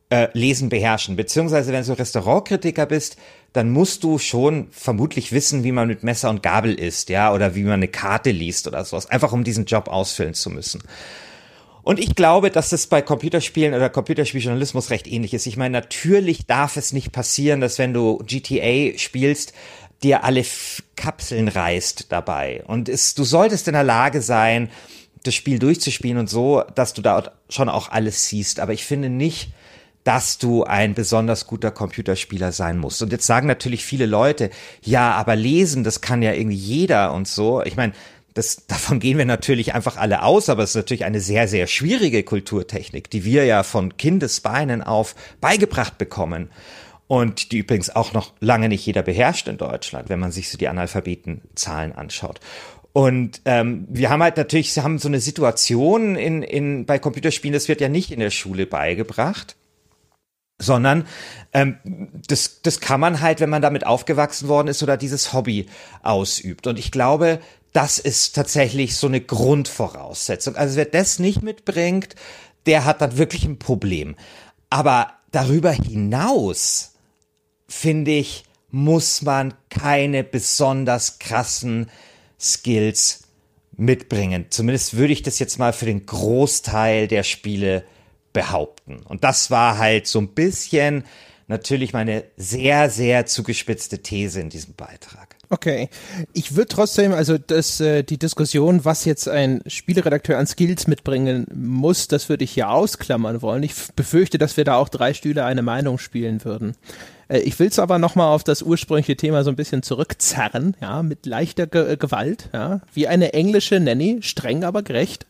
[0.09, 1.15] äh, Lesen beherrschen.
[1.15, 3.17] Beziehungsweise, wenn du Restaurantkritiker bist,
[3.53, 7.55] dann musst du schon vermutlich wissen, wie man mit Messer und Gabel isst, ja, oder
[7.55, 10.83] wie man eine Karte liest oder sowas, einfach um diesen Job ausfüllen zu müssen.
[11.81, 15.45] Und ich glaube, dass es bei Computerspielen oder Computerspieljournalismus recht ähnlich ist.
[15.45, 19.53] Ich meine, natürlich darf es nicht passieren, dass wenn du GTA spielst,
[20.01, 20.43] dir alle
[20.95, 22.63] Kapseln reißt dabei.
[22.65, 24.69] Und es, du solltest in der Lage sein,
[25.23, 28.59] das Spiel durchzuspielen und so, dass du da schon auch alles siehst.
[28.59, 29.49] Aber ich finde nicht,
[30.05, 33.01] dass du ein besonders guter Computerspieler sein musst.
[33.01, 34.51] Und jetzt sagen natürlich viele Leute,
[34.83, 37.63] ja, aber lesen, das kann ja irgendwie jeder und so.
[37.63, 37.93] Ich meine,
[38.35, 41.65] das, davon gehen wir natürlich einfach alle aus, aber es ist natürlich eine sehr, sehr
[41.65, 46.49] schwierige Kulturtechnik, die wir ja von Kindesbeinen auf beigebracht bekommen.
[47.07, 50.57] Und die übrigens auch noch lange nicht jeder beherrscht in Deutschland, wenn man sich so
[50.57, 52.39] die Analphabetenzahlen anschaut.
[52.93, 57.67] Und ähm, wir haben halt natürlich, haben so eine Situation in, in, bei Computerspielen, das
[57.67, 59.55] wird ja nicht in der Schule beigebracht
[60.57, 61.05] sondern
[61.53, 61.77] ähm,
[62.27, 65.67] das, das kann man halt, wenn man damit aufgewachsen worden ist oder dieses Hobby
[66.01, 66.67] ausübt.
[66.67, 67.39] Und ich glaube,
[67.73, 70.55] das ist tatsächlich so eine Grundvoraussetzung.
[70.55, 72.15] Also wer das nicht mitbringt,
[72.65, 74.15] der hat dann wirklich ein Problem.
[74.69, 76.93] Aber darüber hinaus,
[77.67, 81.89] finde ich, muss man keine besonders krassen
[82.39, 83.23] Skills
[83.77, 84.45] mitbringen.
[84.49, 87.83] Zumindest würde ich das jetzt mal für den Großteil der Spiele
[88.35, 88.97] behaupten.
[89.07, 91.05] Und das war halt so ein bisschen
[91.47, 95.37] natürlich meine sehr, sehr zugespitzte These in diesem Beitrag.
[95.49, 95.89] Okay.
[96.33, 101.47] Ich würde trotzdem, also das, äh, die Diskussion, was jetzt ein Spieleredakteur an Skills mitbringen
[101.53, 103.63] muss, das würde ich hier ausklammern wollen.
[103.63, 106.75] Ich befürchte, dass wir da auch drei Stühle eine Meinung spielen würden.
[107.29, 111.03] Äh, ich will es aber nochmal auf das ursprüngliche Thema so ein bisschen zurückzerren, ja,
[111.03, 115.25] mit leichter Ge Gewalt, ja, wie eine englische Nanny, streng aber gerecht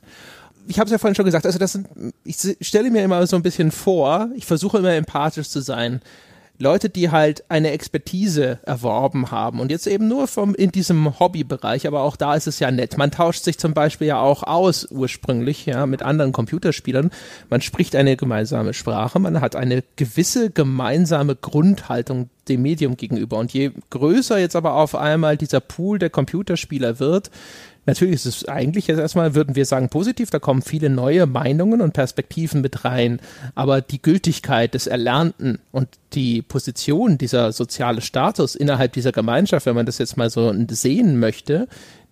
[0.67, 1.87] ich habe es ja vorhin schon gesagt, also das sind,
[2.23, 6.01] ich stelle mir immer so ein bisschen vor, ich versuche immer empathisch zu sein.
[6.57, 11.85] Leute, die halt eine Expertise erworben haben und jetzt eben nur vom in diesem Hobbybereich,
[11.85, 12.97] aber auch da ist es ja nett.
[12.97, 17.11] Man tauscht sich zum Beispiel ja auch aus ursprünglich ja mit anderen Computerspielern.
[17.49, 23.51] Man spricht eine gemeinsame Sprache, man hat eine gewisse gemeinsame Grundhaltung dem Medium gegenüber und
[23.51, 27.31] je größer jetzt aber auf einmal dieser Pool der Computerspieler wird,
[27.85, 31.81] Natürlich ist es eigentlich jetzt erstmal, würden wir sagen, positiv, da kommen viele neue Meinungen
[31.81, 33.19] und Perspektiven mit rein,
[33.53, 39.75] aber die Gültigkeit des Erlernten und die Position, dieser soziale Status innerhalb dieser Gemeinschaft, wenn
[39.75, 41.67] man das jetzt mal so sehen möchte,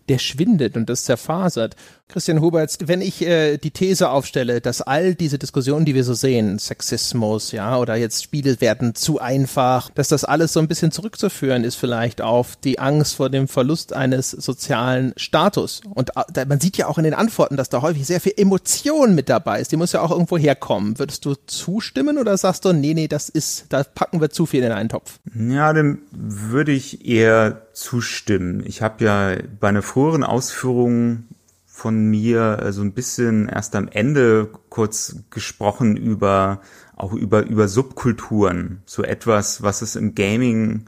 [0.10, 1.76] der schwindet und das zerfasert.
[2.14, 6.14] Christian Huberts, wenn ich äh, die These aufstelle, dass all diese Diskussionen, die wir so
[6.14, 10.92] sehen, Sexismus, ja, oder jetzt Spiele werden zu einfach, dass das alles so ein bisschen
[10.92, 15.82] zurückzuführen ist vielleicht auf die Angst vor dem Verlust eines sozialen Status.
[15.92, 19.16] Und äh, man sieht ja auch in den Antworten, dass da häufig sehr viel Emotion
[19.16, 19.72] mit dabei ist.
[19.72, 21.00] Die muss ja auch irgendwo herkommen.
[21.00, 24.62] Würdest du zustimmen oder sagst du, nee, nee, das ist, da packen wir zu viel
[24.62, 25.20] in einen Topf?
[25.34, 28.64] Ja, dem würde ich eher zustimmen.
[28.68, 31.24] Ich habe ja bei einer früheren Ausführung
[31.84, 36.62] von mir äh, so ein bisschen erst am Ende kurz gesprochen über
[36.96, 40.86] auch über über Subkulturen, so etwas, was es im Gaming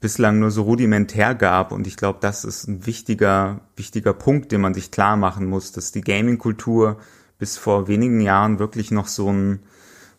[0.00, 1.72] bislang nur so rudimentär gab.
[1.72, 5.72] Und ich glaube, das ist ein wichtiger wichtiger Punkt, den man sich klar machen muss,
[5.72, 6.98] dass die Gaming-Kultur
[7.40, 9.64] bis vor wenigen Jahren wirklich noch so ein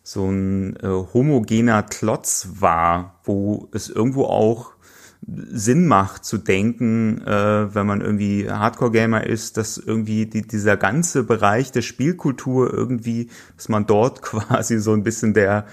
[0.02, 4.72] so ein äh, homogener Klotz war, wo es irgendwo auch
[5.52, 11.22] Sinn macht zu denken, äh, wenn man irgendwie Hardcore-Gamer ist, dass irgendwie die, dieser ganze
[11.22, 15.66] Bereich der Spielkultur irgendwie, dass man dort quasi so ein bisschen der,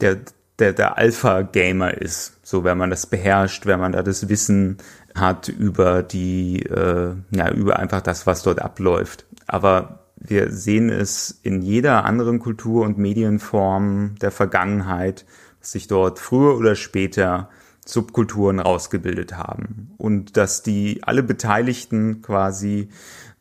[0.00, 0.18] der,
[0.58, 2.38] der, der Alpha-Gamer ist.
[2.42, 4.78] So, wenn man das beherrscht, wenn man da das Wissen
[5.14, 9.26] hat über die, äh, ja, über einfach das, was dort abläuft.
[9.46, 15.24] Aber wir sehen es in jeder anderen Kultur und Medienform der Vergangenheit,
[15.60, 17.48] dass sich dort früher oder später
[17.92, 22.88] Subkulturen rausgebildet haben und dass die alle Beteiligten quasi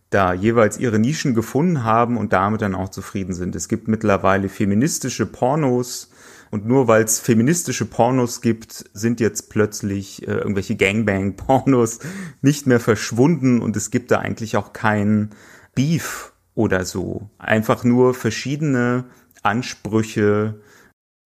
[0.10, 3.56] da jeweils ihre Nischen gefunden haben und damit dann auch zufrieden sind.
[3.56, 6.10] Es gibt mittlerweile feministische Pornos
[6.52, 12.00] und nur weil es feministische Pornos gibt, sind jetzt plötzlich äh, irgendwelche Gangbang-Pornos
[12.42, 15.30] nicht mehr verschwunden und es gibt da eigentlich auch kein
[15.76, 17.30] Beef oder so.
[17.38, 19.06] Einfach nur verschiedene
[19.44, 20.60] Ansprüche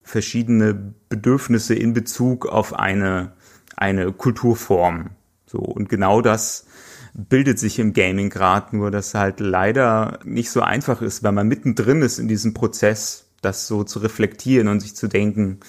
[0.04, 3.32] verschiedene Bedürfnisse in Bezug auf eine,
[3.76, 5.10] eine Kulturform.
[5.46, 6.66] So, und genau das
[7.14, 11.48] bildet sich im Gaming gerade, nur dass halt leider nicht so einfach ist, weil man
[11.48, 15.60] mittendrin ist in diesem Prozess, das so zu reflektieren und sich zu denken,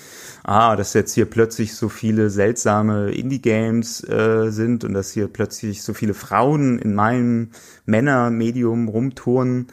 [0.43, 5.83] ah, dass jetzt hier plötzlich so viele seltsame Indie-Games äh, sind und dass hier plötzlich
[5.83, 7.51] so viele Frauen in meinem
[7.85, 9.67] Männermedium rumtouren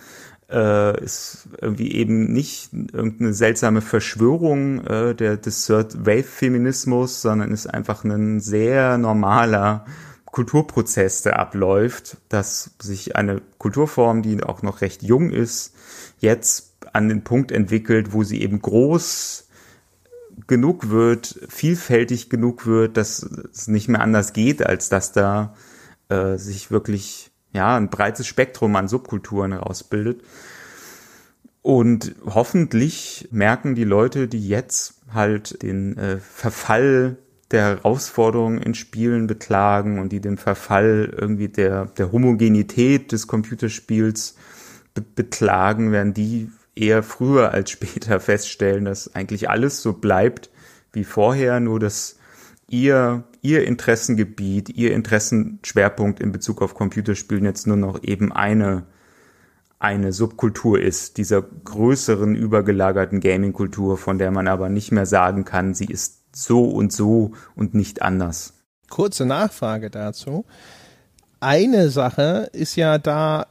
[0.53, 7.51] äh, ist irgendwie eben nicht irgendeine seltsame Verschwörung äh, der, des Third Wave Feminismus, sondern
[7.53, 9.87] ist einfach ein sehr normaler
[10.27, 15.75] Kulturprozess, der abläuft, dass sich eine Kulturform, die auch noch recht jung ist,
[16.19, 19.49] jetzt an den Punkt entwickelt, wo sie eben groß
[20.47, 25.55] genug wird, vielfältig genug wird, dass es nicht mehr anders geht, als dass da
[26.09, 30.23] äh, sich wirklich ja, ein breites Spektrum an Subkulturen herausbildet.
[31.63, 37.19] Und hoffentlich merken die Leute, die jetzt halt den äh, Verfall
[37.53, 44.37] der Herausforderungen in Spielen beklagen und die den Verfall irgendwie der, der Homogenität des Computerspiels
[44.95, 50.51] be beklagen, werden die eher früher als später feststellen, dass eigentlich alles so bleibt
[50.93, 52.19] wie vorher, nur dass
[52.73, 58.85] ihr, ihr Interessengebiet, ihr Interessenschwerpunkt in Bezug auf Computerspielen jetzt nur noch eben eine,
[59.79, 65.75] eine Subkultur ist, dieser größeren übergelagerten Gaming-Kultur, von der man aber nicht mehr sagen kann,
[65.75, 68.55] sie ist so und so und nicht anders.
[68.89, 70.47] Kurze Nachfrage dazu.
[71.41, 73.47] Eine Sache ist ja da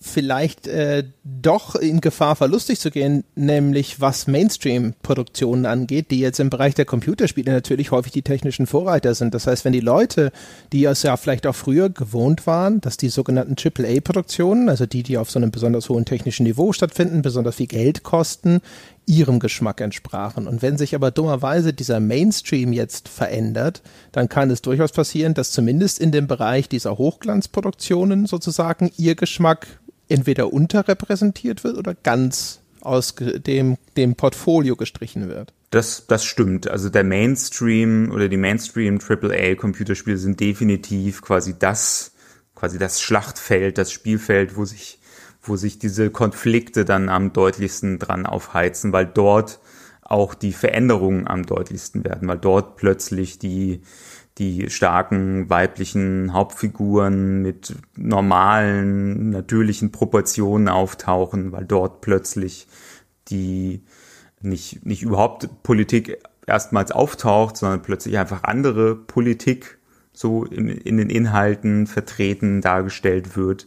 [0.00, 6.50] vielleicht äh, doch in Gefahr, verlustig zu gehen, nämlich was Mainstream-Produktionen angeht, die jetzt im
[6.50, 9.32] Bereich der Computerspiele natürlich häufig die technischen Vorreiter sind.
[9.32, 10.32] Das heißt, wenn die Leute,
[10.72, 15.16] die es ja vielleicht auch früher gewohnt waren, dass die sogenannten AAA-Produktionen, also die, die
[15.16, 18.60] auf so einem besonders hohen technischen Niveau stattfinden, besonders viel Geld kosten,
[19.06, 20.46] ihrem Geschmack entsprachen.
[20.46, 23.80] Und wenn sich aber dummerweise dieser Mainstream jetzt verändert,
[24.12, 29.66] dann kann es durchaus passieren, dass zumindest in dem Bereich dieser Hochglanzproduktionen sozusagen ihr Geschmack
[30.08, 35.52] entweder unterrepräsentiert wird oder ganz aus dem, dem Portfolio gestrichen wird.
[35.70, 36.68] Das, das stimmt.
[36.68, 42.12] Also der Mainstream oder die Mainstream AAA Computerspiele sind definitiv quasi das,
[42.54, 45.00] quasi das Schlachtfeld, das Spielfeld, wo sich,
[45.42, 49.58] wo sich diese Konflikte dann am deutlichsten dran aufheizen, weil dort
[50.04, 53.80] auch die Veränderungen am deutlichsten werden, weil dort plötzlich die,
[54.38, 62.68] die starken weiblichen Hauptfiguren mit normalen, natürlichen Proportionen auftauchen, weil dort plötzlich
[63.28, 63.82] die
[64.40, 69.78] nicht, nicht überhaupt Politik erstmals auftaucht, sondern plötzlich einfach andere Politik
[70.12, 73.66] so in, in den Inhalten vertreten, dargestellt wird.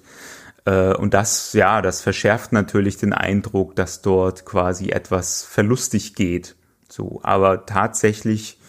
[0.68, 6.56] Äh, und das, ja, das verschärft natürlich den Eindruck, dass dort quasi etwas verlustig geht.
[6.90, 8.60] So, aber tatsächlich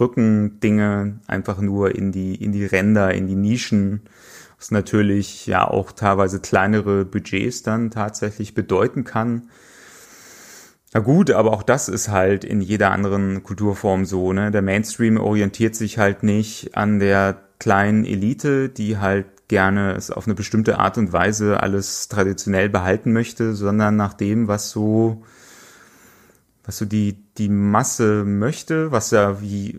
[0.00, 4.00] rücken Dinge einfach nur in die, in die Ränder, in die Nischen,
[4.58, 9.50] was natürlich ja auch teilweise kleinere Budgets dann tatsächlich bedeuten kann.
[10.94, 14.50] Na gut, aber auch das ist halt in jeder anderen Kulturform so, ne?
[14.50, 20.26] Der Mainstream orientiert sich halt nicht an der kleinen Elite, die halt gerne es auf
[20.26, 25.22] eine bestimmte Art und Weise alles traditionell behalten möchte, sondern nach dem, was so
[26.64, 29.78] was so die, die Masse möchte, was ja wie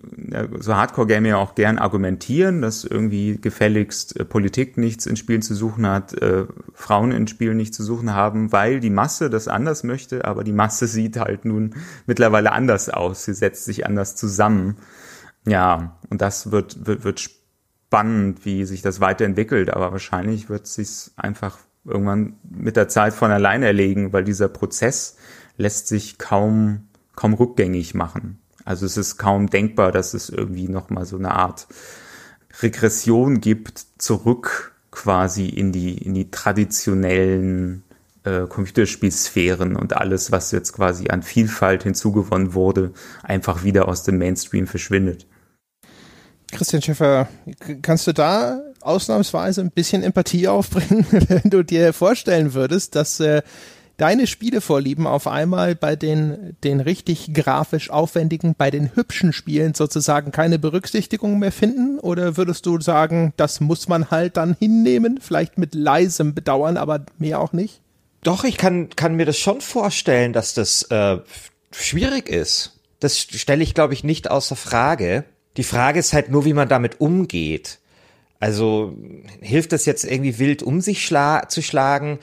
[0.59, 5.55] so Hardcore-Gamer ja auch gern argumentieren, dass irgendwie gefälligst äh, Politik nichts in Spielen zu
[5.55, 9.83] suchen hat, äh, Frauen in Spielen nichts zu suchen haben, weil die Masse das anders
[9.83, 11.73] möchte, aber die Masse sieht halt nun
[12.05, 14.77] mittlerweile anders aus, sie setzt sich anders zusammen.
[15.47, 17.19] Ja, und das wird, wird, wird
[17.93, 23.13] spannend, wie sich das weiterentwickelt, aber wahrscheinlich wird es sich einfach irgendwann mit der Zeit
[23.13, 25.15] von allein erlegen, weil dieser Prozess
[25.57, 28.39] lässt sich kaum, kaum rückgängig machen.
[28.65, 31.67] Also es ist kaum denkbar, dass es irgendwie nochmal so eine Art
[32.63, 37.83] Regression gibt, zurück quasi in die, in die traditionellen
[38.23, 44.17] äh, Computerspielsphären und alles, was jetzt quasi an Vielfalt hinzugewonnen wurde, einfach wieder aus dem
[44.17, 45.27] Mainstream verschwindet.
[46.53, 47.27] Christian Schäfer,
[47.81, 53.41] kannst du da ausnahmsweise ein bisschen Empathie aufbringen, wenn du dir vorstellen würdest, dass äh,
[53.97, 60.31] deine Spielevorlieben auf einmal bei den, den richtig grafisch aufwendigen, bei den hübschen Spielen sozusagen
[60.31, 61.99] keine Berücksichtigung mehr finden?
[61.99, 67.05] Oder würdest du sagen, das muss man halt dann hinnehmen, vielleicht mit leisem Bedauern, aber
[67.17, 67.81] mehr auch nicht?
[68.23, 71.17] Doch, ich kann, kann mir das schon vorstellen, dass das äh,
[71.71, 72.79] schwierig ist.
[72.99, 75.25] Das stelle ich, glaube ich, nicht außer Frage.
[75.57, 77.79] Die Frage ist halt nur, wie man damit umgeht.
[78.39, 78.97] Also
[79.39, 82.19] hilft das jetzt irgendwie wild um sich schla zu schlagen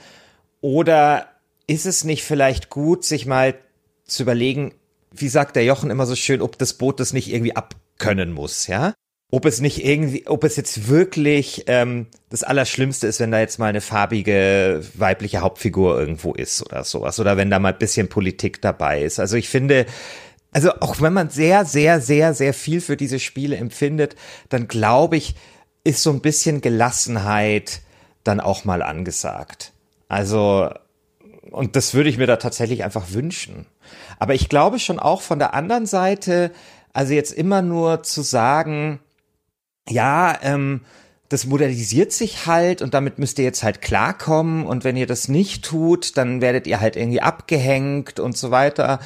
[0.61, 1.27] oder
[1.65, 3.55] ist es nicht vielleicht gut, sich mal
[4.05, 4.73] zu überlegen,
[5.11, 8.67] wie sagt der Jochen immer so schön, ob das Boot das nicht irgendwie abkönnen muss,
[8.67, 8.93] ja?
[9.33, 13.59] Ob es nicht irgendwie, ob es jetzt wirklich ähm, das Allerschlimmste ist, wenn da jetzt
[13.59, 17.17] mal eine farbige weibliche Hauptfigur irgendwo ist oder sowas.
[17.19, 19.19] Oder wenn da mal ein bisschen Politik dabei ist.
[19.19, 19.85] Also ich finde,
[20.51, 24.15] also auch wenn man sehr, sehr, sehr, sehr viel für diese Spiele empfindet,
[24.49, 25.35] dann glaube ich,
[25.83, 27.81] ist so ein bisschen Gelassenheit
[28.23, 29.73] dann auch mal angesagt.
[30.07, 30.69] Also
[31.51, 33.65] und das würde ich mir da tatsächlich einfach wünschen.
[34.19, 36.51] Aber ich glaube schon auch von der anderen Seite,
[36.93, 38.99] also jetzt immer nur zu sagen,
[39.87, 40.81] ja, ähm,
[41.29, 45.27] das modernisiert sich halt und damit müsst ihr jetzt halt klarkommen und wenn ihr das
[45.27, 48.99] nicht tut, dann werdet ihr halt irgendwie abgehängt und so weiter.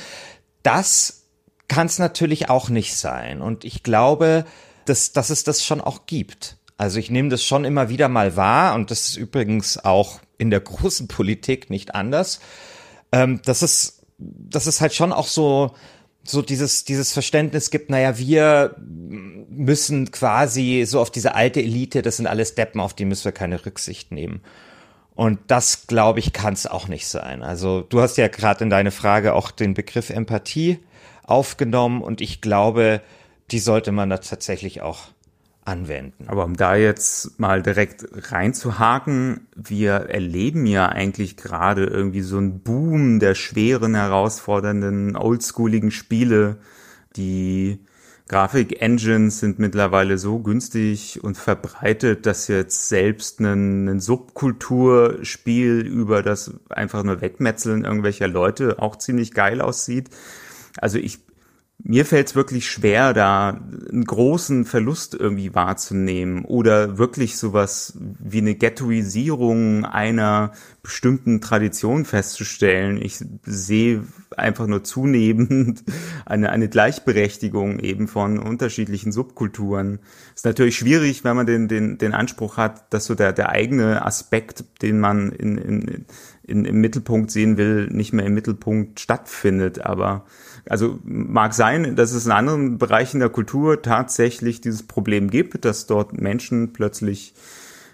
[0.63, 1.24] Das
[1.67, 3.41] kann es natürlich auch nicht sein.
[3.41, 4.45] Und ich glaube,
[4.86, 6.58] dass, dass es das schon auch gibt.
[6.78, 10.49] Also ich nehme das schon immer wieder mal wahr und das ist übrigens auch in
[10.49, 12.39] der großen Politik nicht anders.
[13.12, 15.73] Ähm, das ist, das ist halt schon auch so,
[16.23, 22.17] so dieses, dieses Verständnis gibt, naja, wir müssen quasi so auf diese alte Elite, das
[22.17, 24.41] sind alles Deppen, auf die müssen wir keine Rücksicht nehmen.
[25.13, 27.41] Und das, glaube ich, kann es auch nicht sein.
[27.41, 30.80] Also du hast ja gerade in deine Frage auch den Begriff Empathie
[31.25, 33.01] aufgenommen und ich glaube,
[33.51, 35.07] die sollte man da tatsächlich auch
[35.65, 36.27] anwenden.
[36.27, 42.59] Aber um da jetzt mal direkt reinzuhaken, wir erleben ja eigentlich gerade irgendwie so einen
[42.61, 46.57] Boom der schweren, herausfordernden, oldschooligen Spiele.
[47.15, 47.79] Die
[48.27, 57.03] Grafik-Engines sind mittlerweile so günstig und verbreitet, dass jetzt selbst ein, Subkulturspiel über das einfach
[57.03, 60.09] nur Wegmetzeln irgendwelcher Leute auch ziemlich geil aussieht.
[60.77, 61.19] Also ich
[61.83, 63.61] mir fällt es wirklich schwer, da
[63.91, 73.00] einen großen Verlust irgendwie wahrzunehmen oder wirklich sowas wie eine Ghettoisierung einer bestimmten Tradition festzustellen.
[73.02, 74.04] Ich sehe
[74.37, 75.83] einfach nur zunehmend
[76.25, 80.00] eine, eine Gleichberechtigung eben von unterschiedlichen Subkulturen.
[80.33, 84.06] Ist natürlich schwierig, wenn man den, den, den Anspruch hat, dass so der, der eigene
[84.06, 86.06] Aspekt, den man in, in,
[86.43, 89.85] in, im Mittelpunkt sehen will, nicht mehr im Mittelpunkt stattfindet.
[89.85, 90.25] Aber
[90.69, 95.85] also mag sein, dass es in anderen Bereichen der Kultur tatsächlich dieses Problem gibt, dass
[95.85, 97.33] dort Menschen plötzlich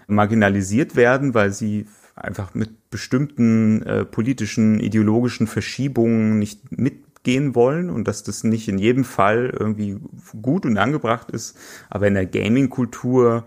[0.06, 8.06] marginalisiert werden, weil sie einfach mit bestimmten äh, politischen, ideologischen Verschiebungen nicht mitgehen wollen und
[8.06, 9.98] dass das nicht in jedem Fall irgendwie
[10.40, 11.56] gut und angebracht ist.
[11.88, 13.44] Aber in der Gaming-Kultur,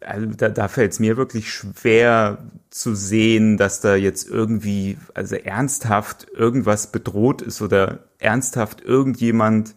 [0.00, 2.38] also da, da fällt es mir wirklich schwer
[2.70, 9.74] zu sehen, dass da jetzt irgendwie, also ernsthaft irgendwas bedroht ist oder ernsthaft irgendjemand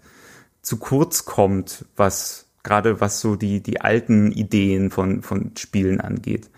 [0.62, 6.50] zu kurz kommt, was gerade was so die, die alten Ideen von, von Spielen angeht.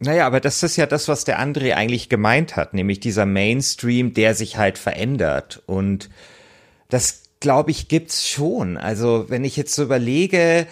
[0.00, 4.14] Naja, aber das ist ja das, was der André eigentlich gemeint hat, nämlich dieser Mainstream,
[4.14, 5.62] der sich halt verändert.
[5.66, 6.08] Und
[6.88, 8.76] das, glaube ich, gibt's schon.
[8.76, 10.66] Also, wenn ich jetzt so überlege,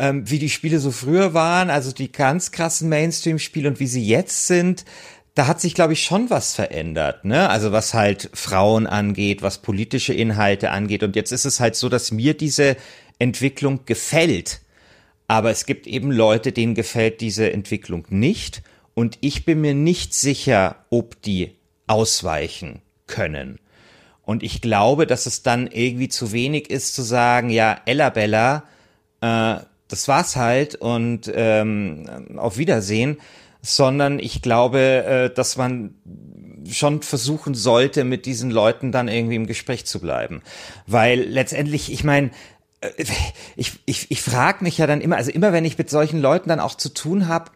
[0.00, 4.02] ähm, wie die Spiele so früher waren, also die ganz krassen Mainstream-Spiele und wie sie
[4.02, 4.86] jetzt sind,
[5.34, 7.50] da hat sich, glaube ich, schon was verändert, ne?
[7.50, 11.02] Also was halt Frauen angeht, was politische Inhalte angeht.
[11.02, 12.76] Und jetzt ist es halt so, dass mir diese
[13.18, 14.62] Entwicklung gefällt.
[15.28, 18.62] Aber es gibt eben Leute, denen gefällt diese Entwicklung nicht.
[18.94, 23.60] Und ich bin mir nicht sicher, ob die ausweichen können.
[24.22, 28.64] Und ich glaube, dass es dann irgendwie zu wenig ist zu sagen, ja, Ella Bella,
[29.20, 29.56] äh,
[29.90, 33.18] das war's halt und ähm, auf Wiedersehen,
[33.60, 35.94] sondern ich glaube, äh, dass man
[36.70, 40.42] schon versuchen sollte, mit diesen Leuten dann irgendwie im Gespräch zu bleiben.
[40.86, 42.30] Weil letztendlich, ich meine,
[42.80, 43.04] äh,
[43.56, 46.48] ich, ich, ich frage mich ja dann immer, also immer wenn ich mit solchen Leuten
[46.48, 47.50] dann auch zu tun habe,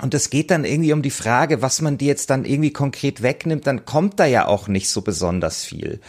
[0.00, 3.20] und es geht dann irgendwie um die Frage, was man dir jetzt dann irgendwie konkret
[3.20, 6.00] wegnimmt, dann kommt da ja auch nicht so besonders viel.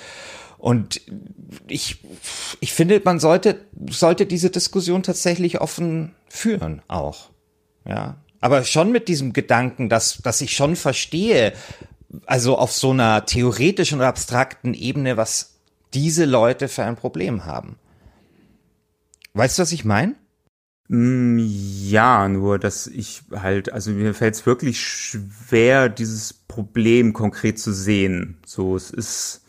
[0.59, 1.01] Und
[1.67, 2.03] ich,
[2.59, 7.29] ich finde, man sollte, sollte diese Diskussion tatsächlich offen führen auch.
[7.85, 8.17] Ja.
[8.41, 11.53] Aber schon mit diesem Gedanken, dass, dass ich schon verstehe,
[12.25, 15.59] also auf so einer theoretischen oder abstrakten Ebene, was
[15.93, 17.77] diese Leute für ein Problem haben.
[19.33, 20.15] Weißt du, was ich meine?
[20.89, 27.59] Mm, ja, nur dass ich halt, also mir fällt es wirklich schwer, dieses Problem konkret
[27.59, 28.37] zu sehen.
[28.45, 29.45] So, es ist,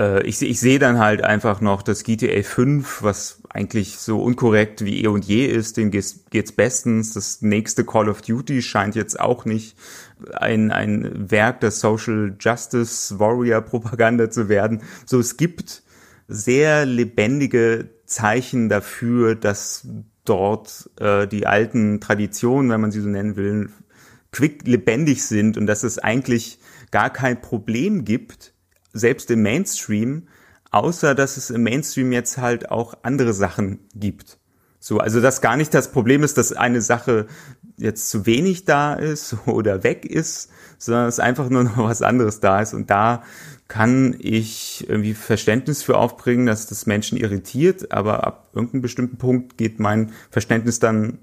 [0.00, 4.84] äh, ich, ich sehe dann halt einfach noch das GTA 5, was eigentlich so unkorrekt
[4.84, 7.12] wie eh und je ist, dem geht's, geht's bestens.
[7.12, 9.76] Das nächste Call of Duty scheint jetzt auch nicht
[10.32, 14.82] ein, ein Werk der Social Justice Warrior Propaganda zu werden.
[15.04, 15.82] So, es gibt
[16.28, 19.86] sehr lebendige Zeichen dafür, dass
[20.24, 23.70] dort äh, die alten Traditionen, wenn man sie so nennen will,
[24.32, 26.58] quick lebendig sind und dass es eigentlich
[26.92, 28.54] gar kein Problem gibt,
[28.92, 30.28] selbst im Mainstream,
[30.70, 34.38] außer dass es im Mainstream jetzt halt auch andere Sachen gibt.
[34.78, 37.26] So, also dass gar nicht das Problem ist, dass eine Sache
[37.76, 42.40] jetzt zu wenig da ist oder weg ist, sondern dass einfach nur noch was anderes
[42.40, 42.72] da ist.
[42.72, 43.22] Und da
[43.68, 49.58] kann ich irgendwie Verständnis für aufbringen, dass das Menschen irritiert, aber ab irgendeinem bestimmten Punkt
[49.58, 51.18] geht mein Verständnis dann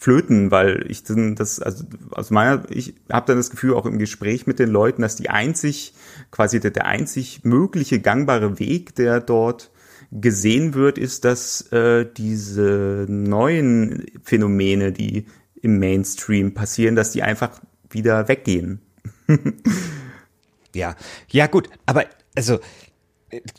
[0.00, 4.46] flöten, weil ich das, also aus meiner, ich habe dann das Gefühl auch im Gespräch
[4.46, 5.92] mit den Leuten, dass die einzig,
[6.30, 9.70] quasi der, der einzig mögliche gangbare Weg, der dort
[10.10, 15.26] gesehen wird, ist, dass äh, diese neuen Phänomene, die
[15.60, 18.80] im Mainstream passieren, dass die einfach wieder weggehen.
[20.74, 20.96] ja,
[21.28, 22.58] ja gut, aber also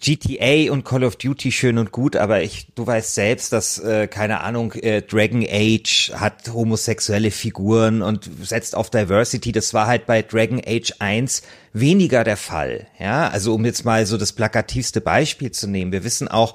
[0.02, 4.08] GTA und Call of Duty schön und gut, aber ich, du weißt selbst, dass, äh,
[4.08, 9.52] keine Ahnung, äh, Dragon Age hat homosexuelle Figuren und setzt auf Diversity.
[9.54, 12.88] Das war halt bei Dragon Age 1 weniger der Fall.
[13.00, 15.94] Ja, also um jetzt mal so das plakativste Beispiel zu nehmen.
[15.94, 16.54] Wir wissen auch,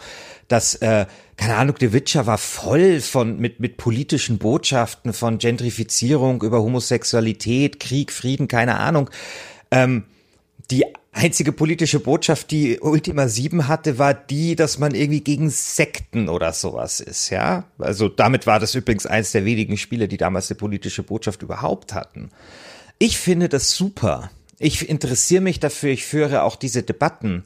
[0.49, 1.07] dass, äh,
[1.37, 7.81] keine Ahnung, The Witcher war voll von, mit, mit politischen Botschaften von Gentrifizierung über Homosexualität,
[7.81, 9.11] Krieg, Frieden, keine Ahnung.
[9.71, 10.05] Ähm,
[10.71, 10.85] die
[11.17, 16.53] einzige politische Botschaft, die Ultima 7 hatte, war die, dass man irgendwie gegen Sekten oder
[16.53, 17.65] sowas ist, ja.
[17.79, 21.95] Also damit war das übrigens eins der wenigen Spiele, die damals eine politische Botschaft überhaupt
[21.95, 22.31] hatten.
[22.99, 24.31] Ich finde das super.
[24.59, 27.45] Ich interessiere mich dafür, ich führe auch diese Debatten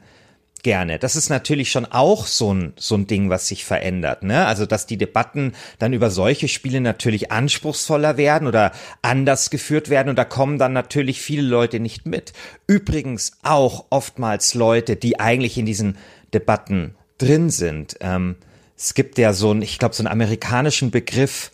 [0.63, 0.99] gerne.
[0.99, 4.23] Das ist natürlich schon auch so ein, so ein Ding, was sich verändert.
[4.23, 4.45] Ne?
[4.45, 10.09] Also, dass die Debatten dann über solche Spiele natürlich anspruchsvoller werden oder anders geführt werden
[10.09, 12.33] und da kommen dann natürlich viele Leute nicht mit.
[12.67, 15.97] Übrigens auch oftmals Leute, die eigentlich in diesen
[16.33, 17.97] Debatten drin sind.
[18.01, 18.35] Ähm,
[18.77, 21.51] es gibt ja so ein, ich glaube, so einen amerikanischen Begriff,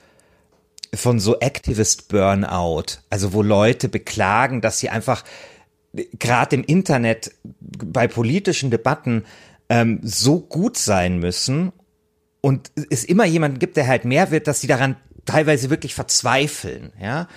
[0.93, 5.23] von so Activist Burnout, also wo Leute beklagen, dass sie einfach
[6.19, 9.23] gerade im Internet bei politischen Debatten
[9.69, 11.71] ähm, so gut sein müssen
[12.41, 14.95] und es immer jemanden gibt, der halt mehr wird, dass sie daran
[15.25, 17.27] teilweise wirklich verzweifeln, ja.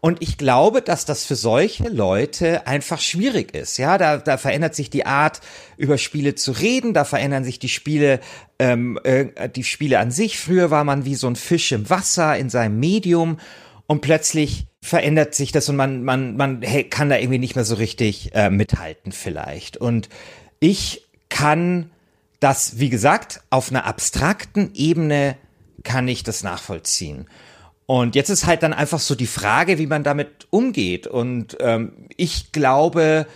[0.00, 3.78] Und ich glaube, dass das für solche Leute einfach schwierig ist.
[3.78, 5.40] Ja, da, da verändert sich die Art,
[5.76, 8.20] über Spiele zu reden, da verändern sich die Spiele,
[8.60, 10.38] ähm, äh, die Spiele an sich.
[10.38, 13.40] Früher war man wie so ein Fisch im Wasser in seinem Medium
[13.86, 16.60] und plötzlich verändert sich das und man, man, man
[16.90, 19.76] kann da irgendwie nicht mehr so richtig äh, mithalten vielleicht.
[19.76, 20.08] Und
[20.60, 21.90] ich kann
[22.40, 25.36] das, wie gesagt, auf einer abstrakten Ebene
[25.82, 27.26] kann ich das nachvollziehen.
[27.86, 31.06] Und jetzt ist halt dann einfach so die Frage, wie man damit umgeht.
[31.06, 33.26] Und ähm, ich glaube,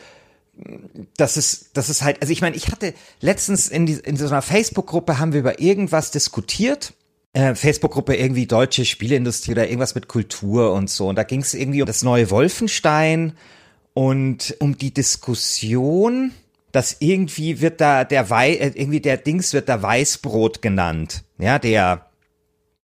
[1.16, 4.26] das ist, das ist halt, also ich meine, ich hatte letztens in, die, in so
[4.26, 6.92] einer Facebook-Gruppe haben wir über irgendwas diskutiert.
[7.34, 11.08] Äh, Facebook-Gruppe irgendwie deutsche Spieleindustrie oder irgendwas mit Kultur und so.
[11.08, 13.32] Und da ging es irgendwie um das neue Wolfenstein
[13.94, 16.32] und um die Diskussion,
[16.72, 21.24] dass irgendwie wird da der Wei äh, irgendwie der Dings wird da Weißbrot genannt.
[21.38, 22.06] Ja, der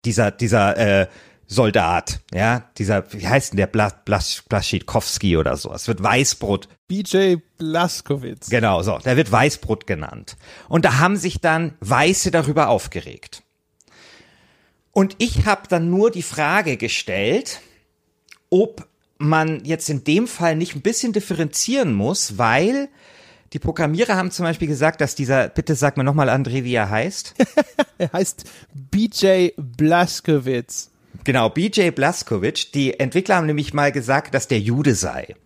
[0.05, 1.07] dieser dieser äh,
[1.49, 5.73] Soldat, ja, dieser, wie heißt denn der, Blas, Blas, Blaschikowski oder so.
[5.73, 6.69] Es wird Weißbrot.
[6.89, 8.51] BJ Blaskowitz.
[8.51, 10.37] Genau, so, der wird Weißbrot genannt.
[10.69, 13.43] Und da haben sich dann Weiße darüber aufgeregt.
[14.97, 17.61] Und ich habe dann nur die Frage gestellt,
[18.49, 18.89] ob
[19.19, 22.89] man jetzt in dem Fall nicht ein bisschen differenzieren muss, weil
[23.53, 26.89] die Programmierer haben zum Beispiel gesagt, dass dieser, bitte sag mir nochmal, André, wie er
[26.89, 27.35] heißt.
[27.99, 30.89] er heißt BJ Blaskowitz.
[31.25, 32.71] Genau, BJ Blaskowitz.
[32.71, 35.37] Die Entwickler haben nämlich mal gesagt, dass der Jude sei.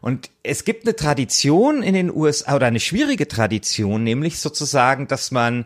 [0.00, 5.30] Und es gibt eine Tradition in den USA oder eine schwierige Tradition, nämlich sozusagen, dass
[5.30, 5.64] man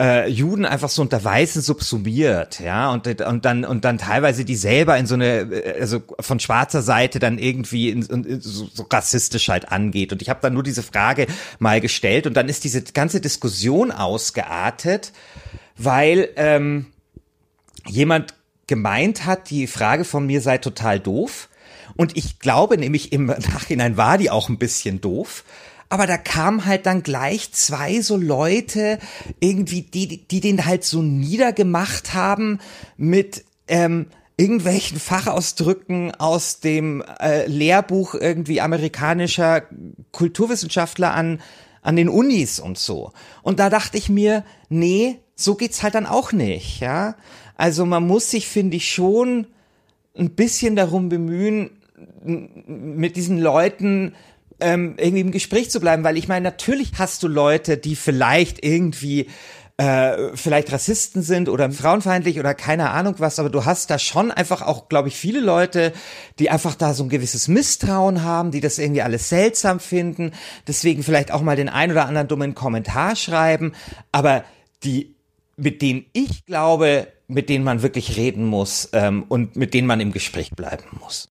[0.00, 4.56] äh, Juden einfach so unter Weißen subsumiert, ja, und, und dann und dann teilweise die
[4.56, 8.86] selber in so eine, äh, also von schwarzer Seite dann irgendwie in, in, so, so
[8.90, 10.12] rassistisch halt angeht.
[10.12, 11.26] Und ich habe dann nur diese Frage
[11.58, 15.12] mal gestellt und dann ist diese ganze Diskussion ausgeartet,
[15.76, 16.86] weil ähm,
[17.86, 18.34] jemand
[18.66, 21.50] gemeint hat, die Frage von mir sei total doof.
[21.96, 25.44] Und ich glaube nämlich im Nachhinein war die auch ein bisschen doof.
[25.90, 29.00] Aber da kamen halt dann gleich zwei so Leute,
[29.40, 32.60] irgendwie, die, die den halt so niedergemacht haben
[32.96, 39.64] mit ähm, irgendwelchen Fachausdrücken aus dem äh, Lehrbuch irgendwie amerikanischer
[40.12, 41.42] Kulturwissenschaftler an,
[41.82, 43.12] an den Unis und so.
[43.42, 47.16] Und da dachte ich mir, nee, so geht's halt dann auch nicht, ja.
[47.56, 49.48] Also man muss sich, finde ich, schon
[50.16, 51.70] ein bisschen darum bemühen,
[52.22, 54.14] mit diesen Leuten
[54.60, 58.64] ähm, irgendwie im Gespräch zu bleiben, weil ich meine, natürlich hast du Leute, die vielleicht
[58.64, 59.26] irgendwie
[59.80, 64.30] äh, vielleicht Rassisten sind oder frauenfeindlich oder keine Ahnung was, aber du hast da schon
[64.30, 65.94] einfach auch, glaube ich, viele Leute,
[66.38, 70.32] die einfach da so ein gewisses Misstrauen haben, die das irgendwie alles seltsam finden,
[70.66, 73.72] deswegen vielleicht auch mal den ein oder anderen dummen Kommentar schreiben,
[74.12, 74.44] aber
[74.84, 75.14] die,
[75.56, 80.00] mit denen ich glaube, mit denen man wirklich reden muss ähm, und mit denen man
[80.00, 81.30] im Gespräch bleiben muss.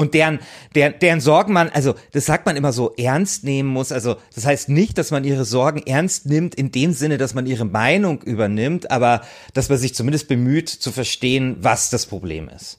[0.00, 0.38] Und deren,
[0.74, 3.92] deren, deren Sorgen man, also das sagt man immer so, ernst nehmen muss.
[3.92, 7.44] Also das heißt nicht, dass man ihre Sorgen ernst nimmt in dem Sinne, dass man
[7.44, 9.20] ihre Meinung übernimmt, aber
[9.52, 12.78] dass man sich zumindest bemüht zu verstehen, was das Problem ist.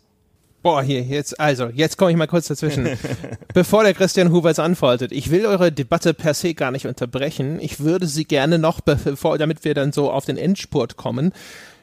[0.63, 2.89] Boah, hier, jetzt, also, jetzt komme ich mal kurz dazwischen.
[3.53, 7.59] Bevor der Christian Hubers antwortet, ich will eure Debatte per se gar nicht unterbrechen.
[7.61, 11.33] Ich würde sie gerne noch, bevor, damit wir dann so auf den Endspurt kommen,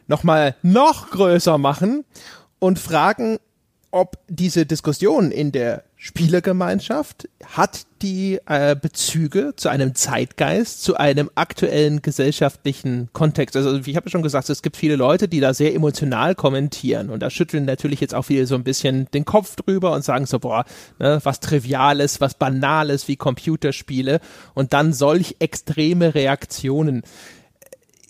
[0.08, 2.04] nochmal noch größer machen
[2.58, 3.38] und fragen,
[3.90, 11.28] ob diese Diskussion in der Spielergemeinschaft hat die äh, Bezüge zu einem Zeitgeist, zu einem
[11.34, 13.56] aktuellen gesellschaftlichen Kontext.
[13.56, 17.10] Also ich habe ja schon gesagt, es gibt viele Leute, die da sehr emotional kommentieren
[17.10, 20.26] und da schütteln natürlich jetzt auch viele so ein bisschen den Kopf drüber und sagen
[20.26, 20.64] so, boah,
[21.00, 24.20] ne, was Triviales, was Banales wie Computerspiele
[24.54, 27.02] und dann solch extreme Reaktionen.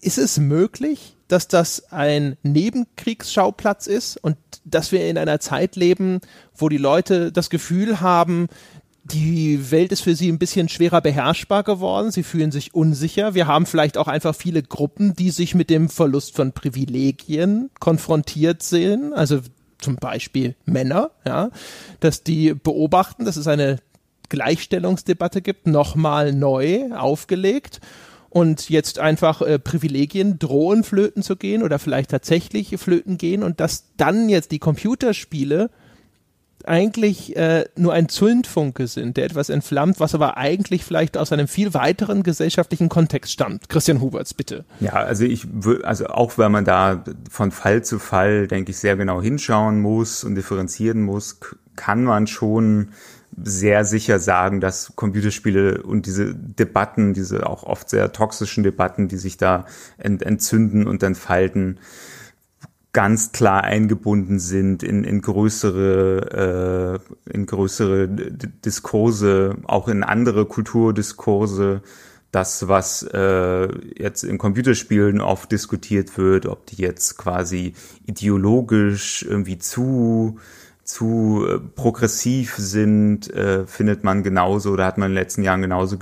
[0.00, 6.20] Ist es möglich, dass das ein Nebenkriegsschauplatz ist und dass wir in einer Zeit leben,
[6.54, 8.48] wo die Leute das Gefühl haben,
[9.04, 12.10] die Welt ist für sie ein bisschen schwerer beherrschbar geworden.
[12.10, 13.34] Sie fühlen sich unsicher.
[13.34, 18.62] Wir haben vielleicht auch einfach viele Gruppen, die sich mit dem Verlust von Privilegien konfrontiert
[18.62, 19.14] sehen.
[19.14, 19.40] Also
[19.78, 21.50] zum Beispiel Männer, ja,
[22.00, 23.78] dass die beobachten, dass es eine
[24.28, 27.80] Gleichstellungsdebatte gibt, nochmal neu aufgelegt
[28.30, 33.60] und jetzt einfach äh, Privilegien drohen flöten zu gehen oder vielleicht tatsächlich flöten gehen und
[33.60, 35.70] dass dann jetzt die Computerspiele
[36.64, 41.48] eigentlich äh, nur ein Zündfunke sind, der etwas entflammt, was aber eigentlich vielleicht aus einem
[41.48, 43.68] viel weiteren gesellschaftlichen Kontext stammt.
[43.68, 44.64] Christian Huberts, bitte.
[44.80, 45.46] Ja, also ich
[45.82, 50.24] also auch wenn man da von Fall zu Fall, denke ich, sehr genau hinschauen muss
[50.24, 51.38] und differenzieren muss,
[51.76, 52.88] kann man schon
[53.42, 59.16] sehr sicher sagen, dass Computerspiele und diese Debatten, diese auch oft sehr toxischen Debatten, die
[59.16, 59.66] sich da
[59.98, 61.78] ent entzünden und entfalten,
[62.92, 71.82] ganz klar eingebunden sind in, in größere, äh, in größere Diskurse, auch in andere Kulturdiskurse.
[72.30, 77.72] Das, was äh, jetzt in Computerspielen oft diskutiert wird, ob die jetzt quasi
[78.04, 80.38] ideologisch irgendwie zu
[80.88, 85.60] zu äh, progressiv sind, äh, findet man genauso, oder hat man in den letzten Jahren
[85.60, 85.98] genauso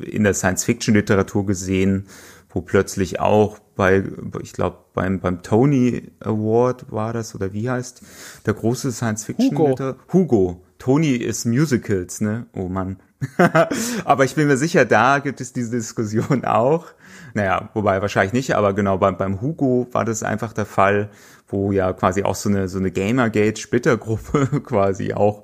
[0.00, 2.06] in der Science-Fiction-Literatur gesehen,
[2.48, 4.04] wo plötzlich auch bei,
[4.40, 8.02] ich glaube, beim, beim Tony Award war das, oder wie heißt
[8.46, 9.58] der große Science-Fiction?
[9.58, 9.96] Hugo.
[10.12, 10.60] Hugo.
[10.78, 12.46] Tony ist Musicals, ne?
[12.54, 12.98] Oh Mann.
[14.04, 16.86] aber ich bin mir sicher, da gibt es diese Diskussion auch.
[17.34, 21.10] Naja, wobei wahrscheinlich nicht, aber genau beim, beim Hugo war das einfach der Fall,
[21.48, 25.42] wo ja quasi auch so eine, so eine Gamergate-Splittergruppe quasi auch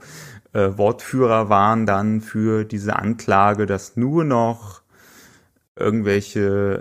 [0.52, 4.84] äh, Wortführer waren dann für diese Anklage, dass nur noch
[5.76, 6.78] irgendwelche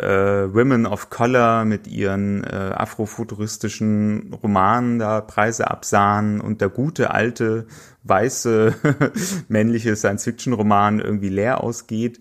[0.50, 7.10] äh, Women of Color mit ihren äh, afrofuturistischen Romanen da Preise absahen und der gute
[7.10, 7.66] alte
[8.04, 8.76] weiße
[9.48, 12.20] männliche Science-Fiction-Roman irgendwie leer ausgeht.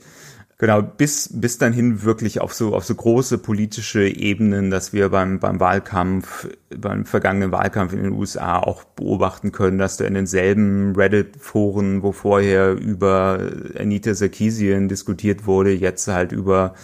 [0.63, 5.09] Genau, bis, bis dann hin wirklich auf so, auf so große politische Ebenen, dass wir
[5.09, 10.15] beim, beim Wahlkampf, beim vergangenen Wahlkampf in den USA auch beobachten können, dass da in
[10.15, 13.41] denselben Reddit-Foren, wo vorher über
[13.77, 16.75] Anita Sarkeesian diskutiert wurde, jetzt halt über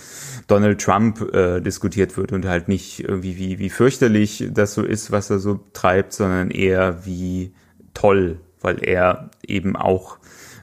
[0.48, 5.12] Donald Trump äh, diskutiert wird und halt nicht irgendwie wie, wie fürchterlich das so ist,
[5.12, 7.52] was er so treibt, sondern eher wie
[7.94, 10.18] toll, weil er eben auch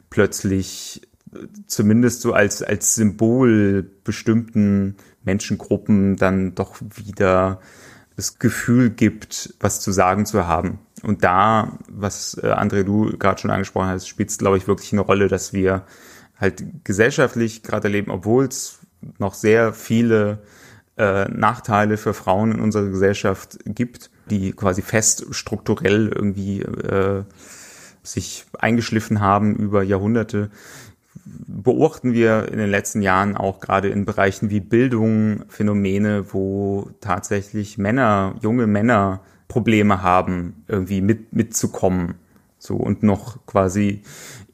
[0.10, 1.02] plötzlich
[1.68, 7.60] zumindest so als, als Symbol bestimmten Menschengruppen dann doch wieder
[8.16, 10.80] das Gefühl gibt, was zu sagen zu haben.
[11.04, 14.94] Und da, was äh, André, du gerade schon angesprochen hast, spielt es, glaube ich, wirklich
[14.94, 15.84] eine Rolle, dass wir
[16.38, 18.80] halt gesellschaftlich gerade erleben, obwohl es
[19.18, 20.40] noch sehr viele
[20.98, 27.24] äh, Nachteile für Frauen in unserer Gesellschaft gibt, die quasi fest strukturell irgendwie äh,
[28.02, 30.50] sich eingeschliffen haben über Jahrhunderte,
[31.26, 37.78] beobachten wir in den letzten Jahren auch gerade in Bereichen wie Bildung Phänomene, wo tatsächlich
[37.78, 42.16] Männer, junge Männer Probleme haben, irgendwie mit, mitzukommen.
[42.58, 44.02] So und noch quasi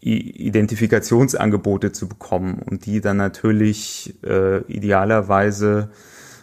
[0.02, 5.92] Identifikationsangebote zu bekommen und die dann natürlich äh, idealerweise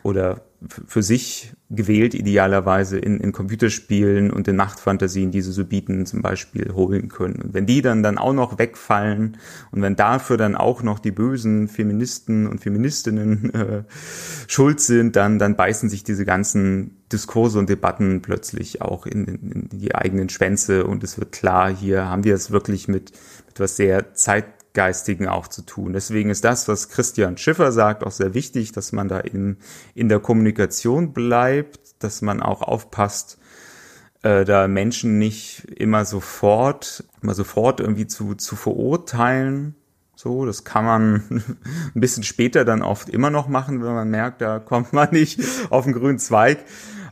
[0.02, 0.42] oder
[0.86, 6.22] für sich gewählt, idealerweise in, in Computerspielen und in Machtfantasien, die sie so bieten, zum
[6.22, 7.42] Beispiel holen können.
[7.42, 9.36] Und wenn die dann, dann auch noch wegfallen
[9.70, 13.82] und wenn dafür dann auch noch die bösen Feministen und Feministinnen äh,
[14.46, 19.52] schuld sind, dann, dann beißen sich diese ganzen Diskurse und Debatten plötzlich auch in, in,
[19.52, 23.12] in die eigenen Schwänze und es wird klar, hier haben wir es wirklich mit,
[23.46, 25.92] mit was sehr Zeit Geistigen auch zu tun.
[25.92, 29.56] Deswegen ist das, was Christian Schiffer sagt, auch sehr wichtig, dass man da in,
[29.94, 33.38] in der Kommunikation bleibt, dass man auch aufpasst,
[34.22, 39.74] äh, da Menschen nicht immer sofort, immer sofort irgendwie zu, zu verurteilen.
[40.14, 41.22] So, das kann man
[41.94, 45.40] ein bisschen später dann oft immer noch machen, wenn man merkt, da kommt man nicht
[45.70, 46.58] auf den grünen Zweig.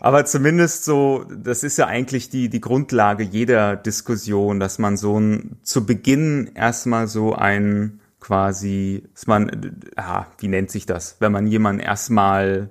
[0.01, 5.19] Aber zumindest so, das ist ja eigentlich die, die Grundlage jeder Diskussion, dass man so
[5.19, 11.33] ein, zu Beginn erstmal so ein quasi, dass man, ah, wie nennt sich das, wenn
[11.33, 12.71] man jemanden erstmal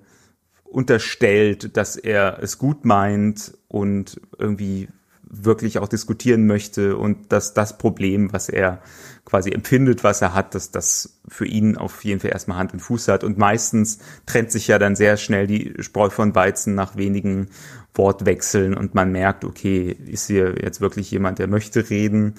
[0.66, 4.90] unterstellt, dass er es gut meint und irgendwie
[5.24, 8.82] wirklich auch diskutieren möchte und dass das Problem, was er
[9.26, 12.80] quasi empfindet, was er hat, dass das für ihn auf jeden Fall erstmal Hand und
[12.80, 13.24] Fuß hat.
[13.24, 17.50] Und meistens trennt sich ja dann sehr schnell die Spreu von Weizen nach wenigen
[17.96, 22.36] Wortwechseln und man merkt, okay, ist hier jetzt wirklich jemand, der möchte reden?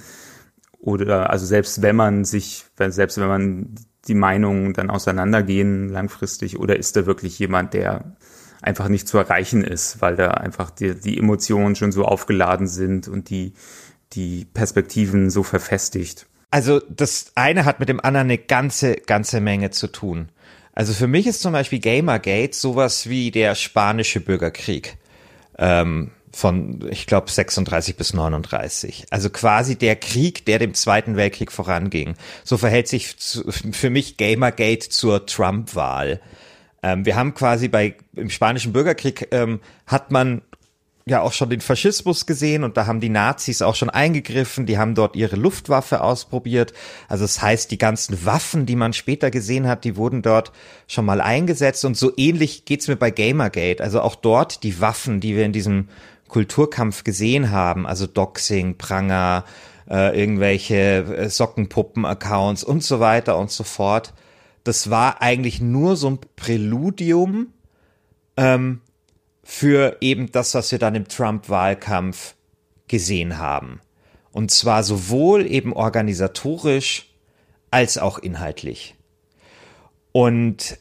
[0.78, 3.74] Oder also selbst wenn man sich, selbst wenn man
[4.06, 8.16] die Meinungen dann auseinandergehen langfristig, oder ist da wirklich jemand, der
[8.62, 13.08] einfach nicht zu erreichen ist, weil da einfach die, die Emotionen schon so aufgeladen sind
[13.08, 13.54] und die,
[14.12, 16.26] die Perspektiven so verfestigt.
[16.50, 20.30] Also das eine hat mit dem anderen eine ganze, ganze Menge zu tun.
[20.72, 24.98] Also für mich ist zum Beispiel Gamergate sowas wie der spanische Bürgerkrieg
[25.58, 29.06] ähm, von, ich glaube, 36 bis 39.
[29.10, 32.14] Also quasi der Krieg, der dem Zweiten Weltkrieg voranging.
[32.44, 36.20] So verhält sich zu, für mich Gamergate zur Trump-Wahl.
[36.82, 40.42] Ähm, wir haben quasi bei im spanischen Bürgerkrieg ähm, hat man
[41.08, 44.76] ja auch schon den Faschismus gesehen und da haben die Nazis auch schon eingegriffen, die
[44.76, 46.72] haben dort ihre Luftwaffe ausprobiert.
[47.08, 50.50] Also das heißt, die ganzen Waffen, die man später gesehen hat, die wurden dort
[50.88, 53.84] schon mal eingesetzt und so ähnlich geht's mir bei Gamergate.
[53.84, 55.88] Also auch dort die Waffen, die wir in diesem
[56.26, 59.44] Kulturkampf gesehen haben, also Doxing, Pranger,
[59.88, 64.12] äh, irgendwelche äh, Sockenpuppen-Accounts und so weiter und so fort.
[64.64, 67.52] Das war eigentlich nur so ein Präludium
[68.36, 68.80] ähm,
[69.48, 72.34] für eben das, was wir dann im Trump-Wahlkampf
[72.88, 73.80] gesehen haben.
[74.32, 77.14] Und zwar sowohl eben organisatorisch
[77.70, 78.96] als auch inhaltlich.
[80.10, 80.78] Und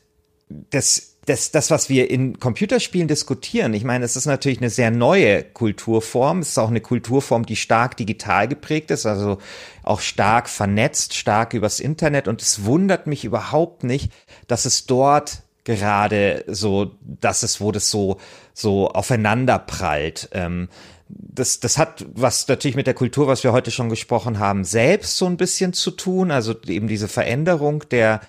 [0.47, 4.91] das das, das, was wir in Computerspielen diskutieren, ich meine, es ist natürlich eine sehr
[4.91, 6.39] neue Kulturform.
[6.39, 9.39] Es ist auch eine Kulturform, die stark digital geprägt ist, also
[9.81, 12.27] auch stark vernetzt, stark übers Internet.
[12.27, 14.11] Und es wundert mich überhaupt nicht,
[14.47, 18.19] dass es dort gerade so, dass es, wo das so,
[18.53, 20.29] so aufeinander prallt.
[20.31, 20.69] Ähm,
[21.09, 25.17] das, das hat was natürlich mit der Kultur, was wir heute schon gesprochen haben, selbst
[25.17, 26.31] so ein bisschen zu tun.
[26.31, 28.21] Also eben diese Veränderung der,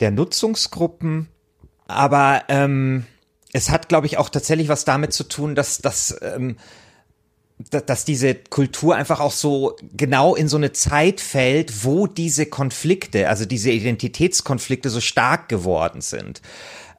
[0.00, 1.28] der Nutzungsgruppen
[1.88, 3.06] aber ähm,
[3.52, 6.56] es hat, glaube ich, auch tatsächlich was damit zu tun, dass, dass, ähm,
[7.70, 13.28] dass diese Kultur einfach auch so genau in so eine Zeit fällt, wo diese Konflikte,
[13.28, 16.40] also diese Identitätskonflikte so stark geworden sind.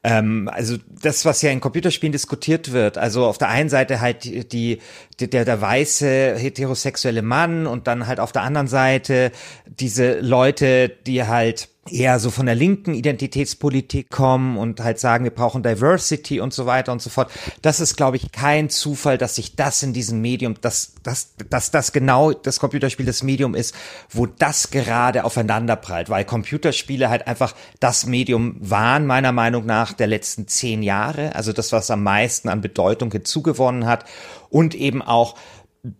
[0.03, 4.23] Ähm, also das, was ja in Computerspielen diskutiert wird, also auf der einen Seite halt
[4.23, 4.79] die, die
[5.19, 9.31] der, der weiße heterosexuelle Mann und dann halt auf der anderen Seite
[9.65, 15.31] diese Leute, die halt eher so von der linken Identitätspolitik kommen und halt sagen, wir
[15.31, 17.31] brauchen Diversity und so weiter und so fort.
[17.61, 21.71] Das ist, glaube ich, kein Zufall, dass sich das in diesem Medium, dass, dass, dass
[21.71, 23.73] das genau das Computerspiel das Medium ist,
[24.09, 30.07] wo das gerade aufeinanderprallt, weil Computerspiele halt einfach das Medium waren, meiner Meinung nach, der
[30.07, 34.05] letzten zehn Jahre, also das, was am meisten an Bedeutung hinzugewonnen hat.
[34.49, 35.35] Und eben auch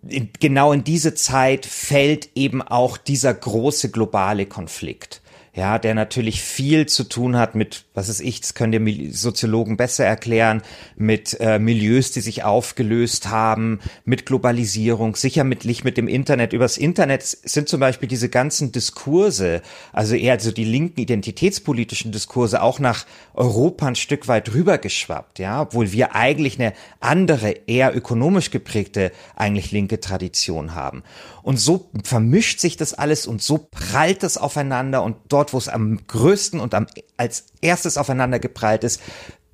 [0.08, 5.22] in, genau in diese Zeit fällt eben auch dieser große globale Konflikt
[5.54, 9.78] ja, der natürlich viel zu tun hat mit, was ist ich, das können dir Soziologen
[9.78, 10.62] besser erklären,
[10.96, 15.64] mit äh, Milieus, die sich aufgelöst haben, mit Globalisierung, sicher mit
[15.98, 16.54] dem Internet.
[16.54, 22.62] Übers Internet sind zum Beispiel diese ganzen Diskurse, also eher so die linken identitätspolitischen Diskurse
[22.62, 28.52] auch nach Europa ein Stück weit rübergeschwappt, ja, obwohl wir eigentlich eine andere, eher ökonomisch
[28.52, 31.04] geprägte, eigentlich linke Tradition haben.
[31.42, 35.70] Und so vermischt sich das alles und so prallt es aufeinander und dort, wo es
[35.70, 36.88] am größten und am,
[37.18, 39.02] als erstes aufeinander geprallt ist,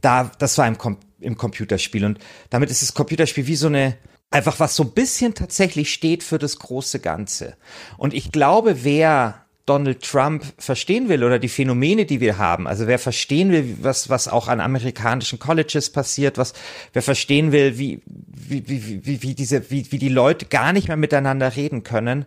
[0.01, 2.05] da, das war im, Com im Computerspiel.
[2.05, 2.19] Und
[2.49, 3.97] damit ist das Computerspiel wie so eine,
[4.29, 7.55] einfach was so ein bisschen tatsächlich steht für das große Ganze.
[7.97, 12.67] Und ich glaube, wer Donald Trump verstehen will oder die Phänomene, die wir haben.
[12.67, 16.53] Also wer verstehen will, was, was auch an amerikanischen Colleges passiert, was,
[16.93, 20.97] wer verstehen will, wie, wie, wie, wie diese, wie, wie die Leute gar nicht mehr
[20.97, 22.25] miteinander reden können,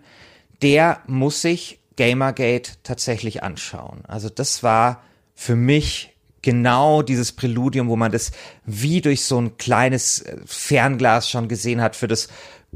[0.63, 4.05] der muss sich Gamergate tatsächlich anschauen.
[4.07, 5.03] Also das war
[5.35, 8.31] für mich genau dieses Präludium, wo man das
[8.65, 12.29] wie durch so ein kleines Fernglas schon gesehen hat für das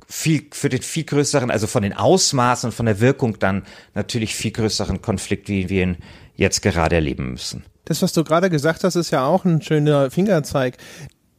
[0.08, 3.62] viel, für den viel größeren, also von den Ausmaßen und von der Wirkung dann
[3.94, 5.96] natürlich viel größeren Konflikt, wie wir ihn
[6.34, 7.64] jetzt gerade erleben müssen.
[7.84, 10.76] Das, was du gerade gesagt hast, ist ja auch ein schöner Fingerzeig.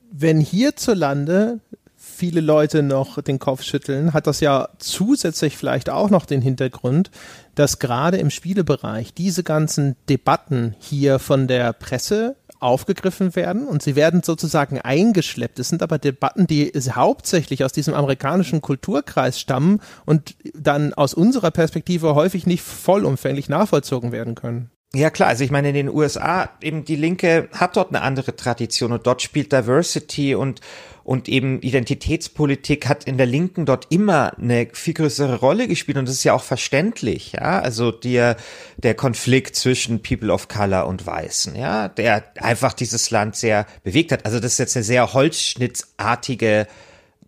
[0.10, 1.60] Wenn hierzulande
[1.98, 7.12] viele Leute noch den Kopf schütteln, hat das ja zusätzlich vielleicht auch noch den Hintergrund,
[7.56, 13.96] dass gerade im Spielebereich diese ganzen Debatten hier von der Presse aufgegriffen werden und sie
[13.96, 15.60] werden sozusagen eingeschleppt.
[15.60, 21.52] Es sind aber Debatten, die hauptsächlich aus diesem amerikanischen Kulturkreis stammen und dann aus unserer
[21.52, 24.72] Perspektive häufig nicht vollumfänglich nachvollzogen werden können.
[24.96, 28.36] Ja klar, also ich meine in den USA eben die Linke hat dort eine andere
[28.36, 30.62] Tradition und dort spielt Diversity und
[31.04, 36.08] und eben Identitätspolitik hat in der Linken dort immer eine viel größere Rolle gespielt und
[36.08, 38.38] das ist ja auch verständlich, ja, also der
[38.78, 44.12] der Konflikt zwischen People of Color und Weißen, ja, der einfach dieses Land sehr bewegt
[44.12, 44.26] hat.
[44.26, 46.68] Also das ist jetzt eine sehr holzschnittartige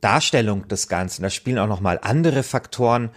[0.01, 1.23] Darstellung des Ganzen.
[1.23, 3.09] Da spielen auch noch mal andere Faktoren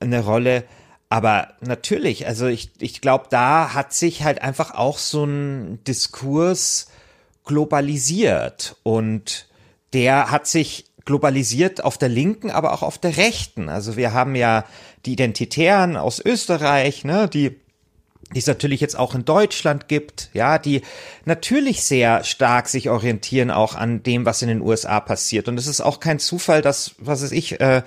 [0.00, 0.64] eine Rolle.
[1.10, 6.88] Aber natürlich, also ich, ich glaube, da hat sich halt einfach auch so ein Diskurs
[7.44, 9.46] globalisiert und
[9.94, 13.70] der hat sich globalisiert auf der Linken, aber auch auf der Rechten.
[13.70, 14.66] Also wir haben ja
[15.06, 17.56] die Identitären aus Österreich, ne, die
[18.34, 20.82] die es natürlich jetzt auch in Deutschland gibt, ja, die
[21.24, 25.48] natürlich sehr stark sich orientieren auch an dem, was in den USA passiert.
[25.48, 27.82] Und es ist auch kein Zufall, dass, was weiß ich, äh,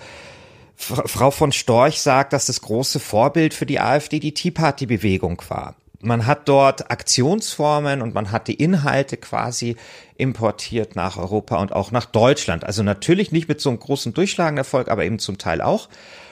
[0.81, 5.41] Frau von Storch sagt, dass das große Vorbild für die AfD die Tea Party Bewegung
[5.47, 5.75] war.
[6.01, 9.75] Man hat dort Aktionsformen und man hat die Inhalte quasi
[10.17, 12.63] importiert nach Europa und auch nach Deutschland.
[12.63, 15.89] Also natürlich nicht mit so einem großen Durchschlagenerfolg, aber eben zum Teil auch.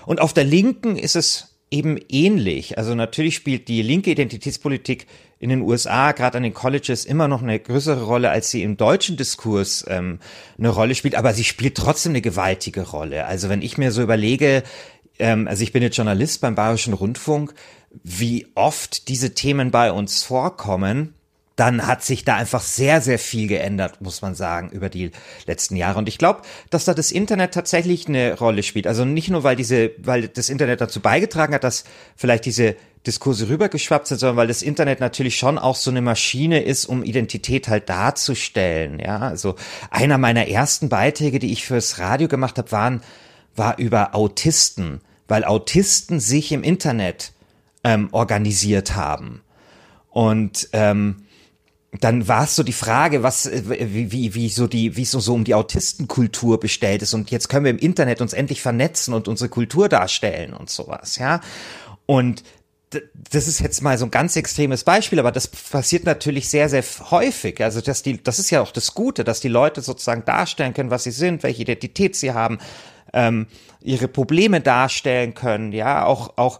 [0.08, 2.78] Und auf der Linken ist es eben ähnlich.
[2.78, 5.06] Also natürlich spielt die linke Identitätspolitik
[5.40, 8.76] in den USA, gerade an den Colleges, immer noch eine größere Rolle, als sie im
[8.76, 10.20] deutschen Diskurs ähm,
[10.58, 13.26] eine Rolle spielt, aber sie spielt trotzdem eine gewaltige Rolle.
[13.26, 14.64] Also wenn ich mir so überlege,
[15.18, 17.54] ähm, also ich bin jetzt Journalist beim Bayerischen Rundfunk,
[18.04, 21.14] wie oft diese Themen bei uns vorkommen,
[21.60, 25.12] dann hat sich da einfach sehr, sehr viel geändert, muss man sagen, über die
[25.46, 26.00] letzten Jahre.
[26.00, 28.88] Und ich glaube, dass da das Internet tatsächlich eine Rolle spielt.
[28.88, 31.84] Also nicht nur, weil diese, weil das Internet dazu beigetragen hat, dass
[32.16, 36.64] vielleicht diese Diskurse rübergeschwappt sind, sondern weil das Internet natürlich schon auch so eine Maschine
[36.64, 39.00] ist, um Identität halt darzustellen.
[39.00, 39.56] Ja, also
[39.90, 43.02] einer meiner ersten Beiträge, die ich fürs Radio gemacht habe, waren
[43.56, 47.34] war über Autisten, weil Autisten sich im Internet
[47.84, 49.42] ähm, organisiert haben
[50.10, 51.26] und ähm,
[51.92, 55.20] dann war es so die Frage, was, äh, wie, wie, wie so die, wie so,
[55.20, 57.14] so um die Autistenkultur bestellt ist.
[57.14, 61.18] Und jetzt können wir im Internet uns endlich vernetzen und unsere Kultur darstellen und sowas,
[61.18, 61.42] ja.
[62.06, 62.44] Und
[63.32, 66.84] das ist jetzt mal so ein ganz extremes Beispiel, aber das passiert natürlich sehr, sehr
[67.12, 67.62] häufig.
[67.62, 70.90] Also, dass die, das ist ja auch das Gute, dass die Leute sozusagen darstellen können,
[70.90, 72.58] was sie sind, welche Identität sie haben,
[73.14, 73.48] ähm,
[73.82, 76.60] ihre Probleme darstellen können, ja, auch, auch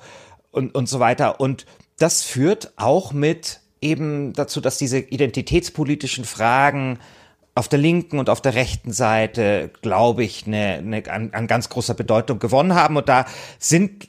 [0.52, 1.40] und, und so weiter.
[1.40, 1.66] Und
[1.98, 7.00] das führt auch mit eben dazu, dass diese identitätspolitischen Fragen
[7.60, 11.68] auf der linken und auf der rechten Seite, glaube ich, eine, eine, an, an ganz
[11.68, 12.96] großer Bedeutung gewonnen haben.
[12.96, 13.26] Und da
[13.58, 14.08] sind,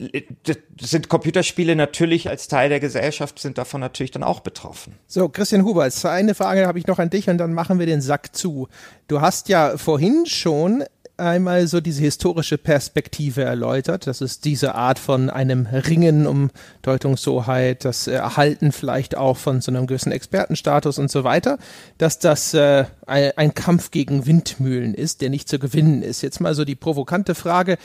[0.79, 4.93] sind Computerspiele natürlich als Teil der Gesellschaft, sind davon natürlich dann auch betroffen.
[5.07, 7.99] So, Christian Huber, eine Frage habe ich noch an dich und dann machen wir den
[7.99, 8.69] Sack zu.
[9.09, 10.85] Du hast ja vorhin schon
[11.21, 14.07] einmal so diese historische Perspektive erläutert.
[14.07, 16.51] Das ist diese Art von einem Ringen um
[16.81, 21.57] Deutungshoheit, das Erhalten vielleicht auch von so einem gewissen Expertenstatus und so weiter,
[21.97, 26.21] dass das äh, ein, ein Kampf gegen Windmühlen ist, der nicht zu gewinnen ist.
[26.21, 27.77] Jetzt mal so die provokante Frage,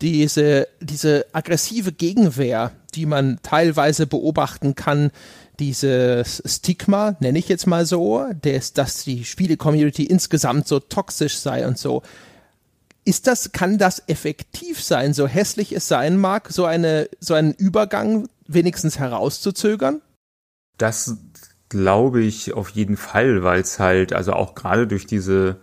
[0.00, 5.10] diese, diese aggressive Gegenwehr, die man teilweise beobachten kann,
[5.58, 11.66] dieses Stigma, nenne ich jetzt mal so, des, dass die Spiele-Community insgesamt so toxisch sei
[11.66, 12.02] und so.
[13.06, 17.52] Ist das, kann das effektiv sein, so hässlich es sein mag, so eine, so einen
[17.54, 20.02] Übergang wenigstens herauszuzögern?
[20.76, 21.16] Das
[21.68, 25.56] glaube ich auf jeden Fall, weil es halt, also auch gerade durch diese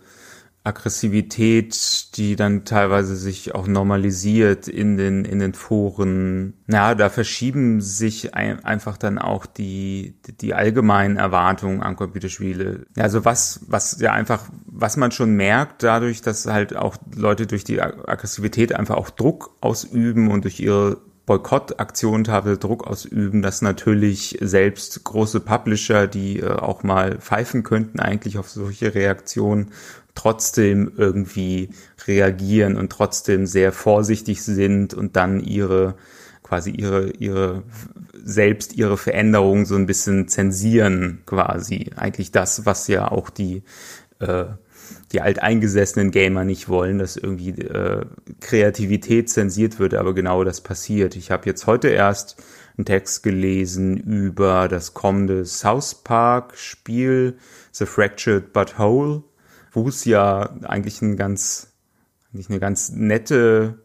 [0.64, 6.54] Aggressivität, die dann teilweise sich auch normalisiert in den, in den Foren.
[6.68, 12.86] Ja, da verschieben sich ein, einfach dann auch die, die allgemeinen Erwartungen an Computerspiele.
[12.96, 17.64] Also was, was ja einfach, was man schon merkt dadurch, dass halt auch Leute durch
[17.64, 20.96] die Aggressivität einfach auch Druck ausüben und durch ihre
[21.26, 27.98] Boykottaktionen teilweise Druck ausüben, dass natürlich selbst große Publisher, die äh, auch mal pfeifen könnten
[27.98, 29.70] eigentlich auf solche Reaktionen,
[30.14, 31.70] trotzdem irgendwie
[32.06, 35.96] reagieren und trotzdem sehr vorsichtig sind und dann ihre
[36.42, 37.64] quasi ihre ihre
[38.22, 41.90] selbst ihre Veränderungen so ein bisschen zensieren quasi.
[41.96, 43.62] Eigentlich das was ja auch die
[44.20, 44.44] äh,
[45.12, 48.04] die alteingesessenen Gamer nicht wollen, dass irgendwie äh,
[48.40, 51.16] Kreativität zensiert wird, aber genau das passiert.
[51.16, 52.42] Ich habe jetzt heute erst
[52.76, 57.38] einen Text gelesen über das kommende South Park Spiel
[57.72, 59.22] The Fractured But Whole
[59.74, 61.74] wo es ja eigentlich ein ganz,
[62.32, 63.82] eigentlich eine ganz nette,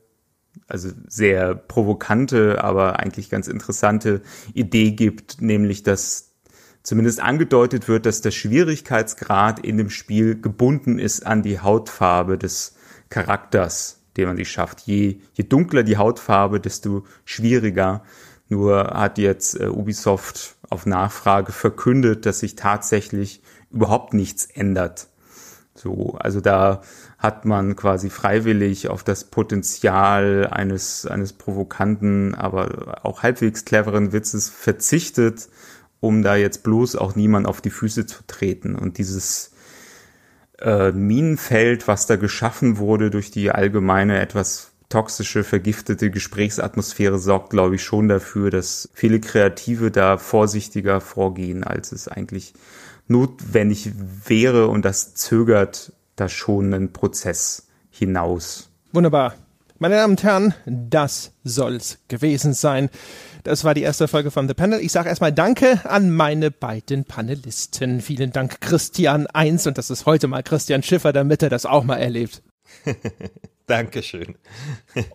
[0.68, 4.22] also sehr provokante, aber eigentlich ganz interessante
[4.54, 6.36] Idee gibt, nämlich dass
[6.84, 12.76] zumindest angedeutet wird, dass der Schwierigkeitsgrad in dem Spiel gebunden ist an die Hautfarbe des
[13.10, 14.82] Charakters, den man sich schafft.
[14.82, 18.04] Je, je dunkler die Hautfarbe, desto schwieriger.
[18.48, 25.10] Nur hat jetzt äh, Ubisoft auf Nachfrage verkündet, dass sich tatsächlich überhaupt nichts ändert
[25.80, 26.82] so, also da
[27.18, 34.50] hat man quasi freiwillig auf das Potenzial eines, eines provokanten, aber auch halbwegs cleveren Witzes
[34.50, 35.48] verzichtet,
[36.02, 38.76] um da jetzt bloß auch niemand auf die Füße zu treten.
[38.76, 39.52] Und dieses
[40.60, 47.76] äh, Minenfeld, was da geschaffen wurde durch die allgemeine etwas toxische, vergiftete Gesprächsatmosphäre sorgt, glaube
[47.76, 52.54] ich, schon dafür, dass viele Kreative da vorsichtiger vorgehen, als es eigentlich
[53.10, 53.91] notwendig
[54.26, 58.70] wäre und das zögert da schon einen Prozess hinaus.
[58.91, 59.36] Wunderbar.
[59.82, 62.89] Meine Damen und Herren, das soll's gewesen sein.
[63.43, 64.82] Das war die erste Folge von The Panel.
[64.82, 68.01] Ich sage erstmal Danke an meine beiden Panelisten.
[68.01, 71.86] Vielen Dank Christian Eins und das ist heute mal Christian Schiffer, damit er das auch
[71.86, 72.41] mal erlebt.
[73.68, 74.36] Dankeschön.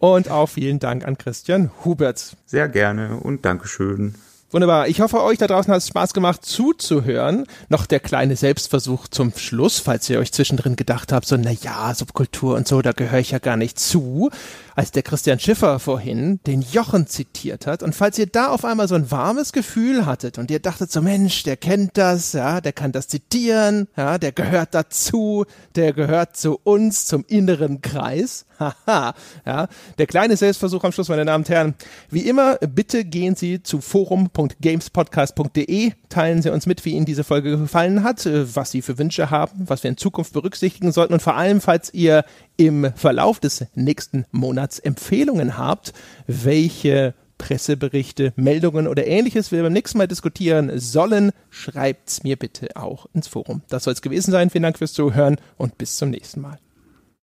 [0.00, 2.36] und auch vielen Dank an Christian Hubert.
[2.46, 4.14] Sehr gerne und Dankeschön.
[4.54, 4.86] Wunderbar.
[4.86, 7.44] Ich hoffe, euch da draußen hat es Spaß gemacht zuzuhören.
[7.70, 11.92] Noch der kleine Selbstversuch zum Schluss, falls ihr euch zwischendrin gedacht habt, so, na ja,
[11.92, 14.30] Subkultur und so, da gehöre ich ja gar nicht zu
[14.74, 17.82] als der Christian Schiffer vorhin den Jochen zitiert hat.
[17.82, 21.02] Und falls ihr da auf einmal so ein warmes Gefühl hattet und ihr dachtet so,
[21.02, 25.44] Mensch, der kennt das, ja, der kann das zitieren, ja, der gehört dazu,
[25.76, 28.46] der gehört zu uns, zum inneren Kreis.
[28.58, 29.14] Haha,
[29.44, 29.68] ja,
[29.98, 31.74] der kleine Selbstversuch am Schluss, meine Damen und Herren.
[32.08, 37.58] Wie immer, bitte gehen Sie zu forum.gamespodcast.de, teilen Sie uns mit, wie Ihnen diese Folge
[37.58, 41.22] gefallen hat, äh, was Sie für Wünsche haben, was wir in Zukunft berücksichtigen sollten und
[41.22, 42.24] vor allem, falls ihr
[42.56, 45.92] im Verlauf des nächsten Monats Empfehlungen habt,
[46.26, 53.06] welche Presseberichte, Meldungen oder ähnliches wir beim nächsten Mal diskutieren sollen, schreibt's mir bitte auch
[53.12, 53.62] ins Forum.
[53.68, 54.50] Das soll es gewesen sein.
[54.50, 56.58] Vielen Dank fürs Zuhören und bis zum nächsten Mal.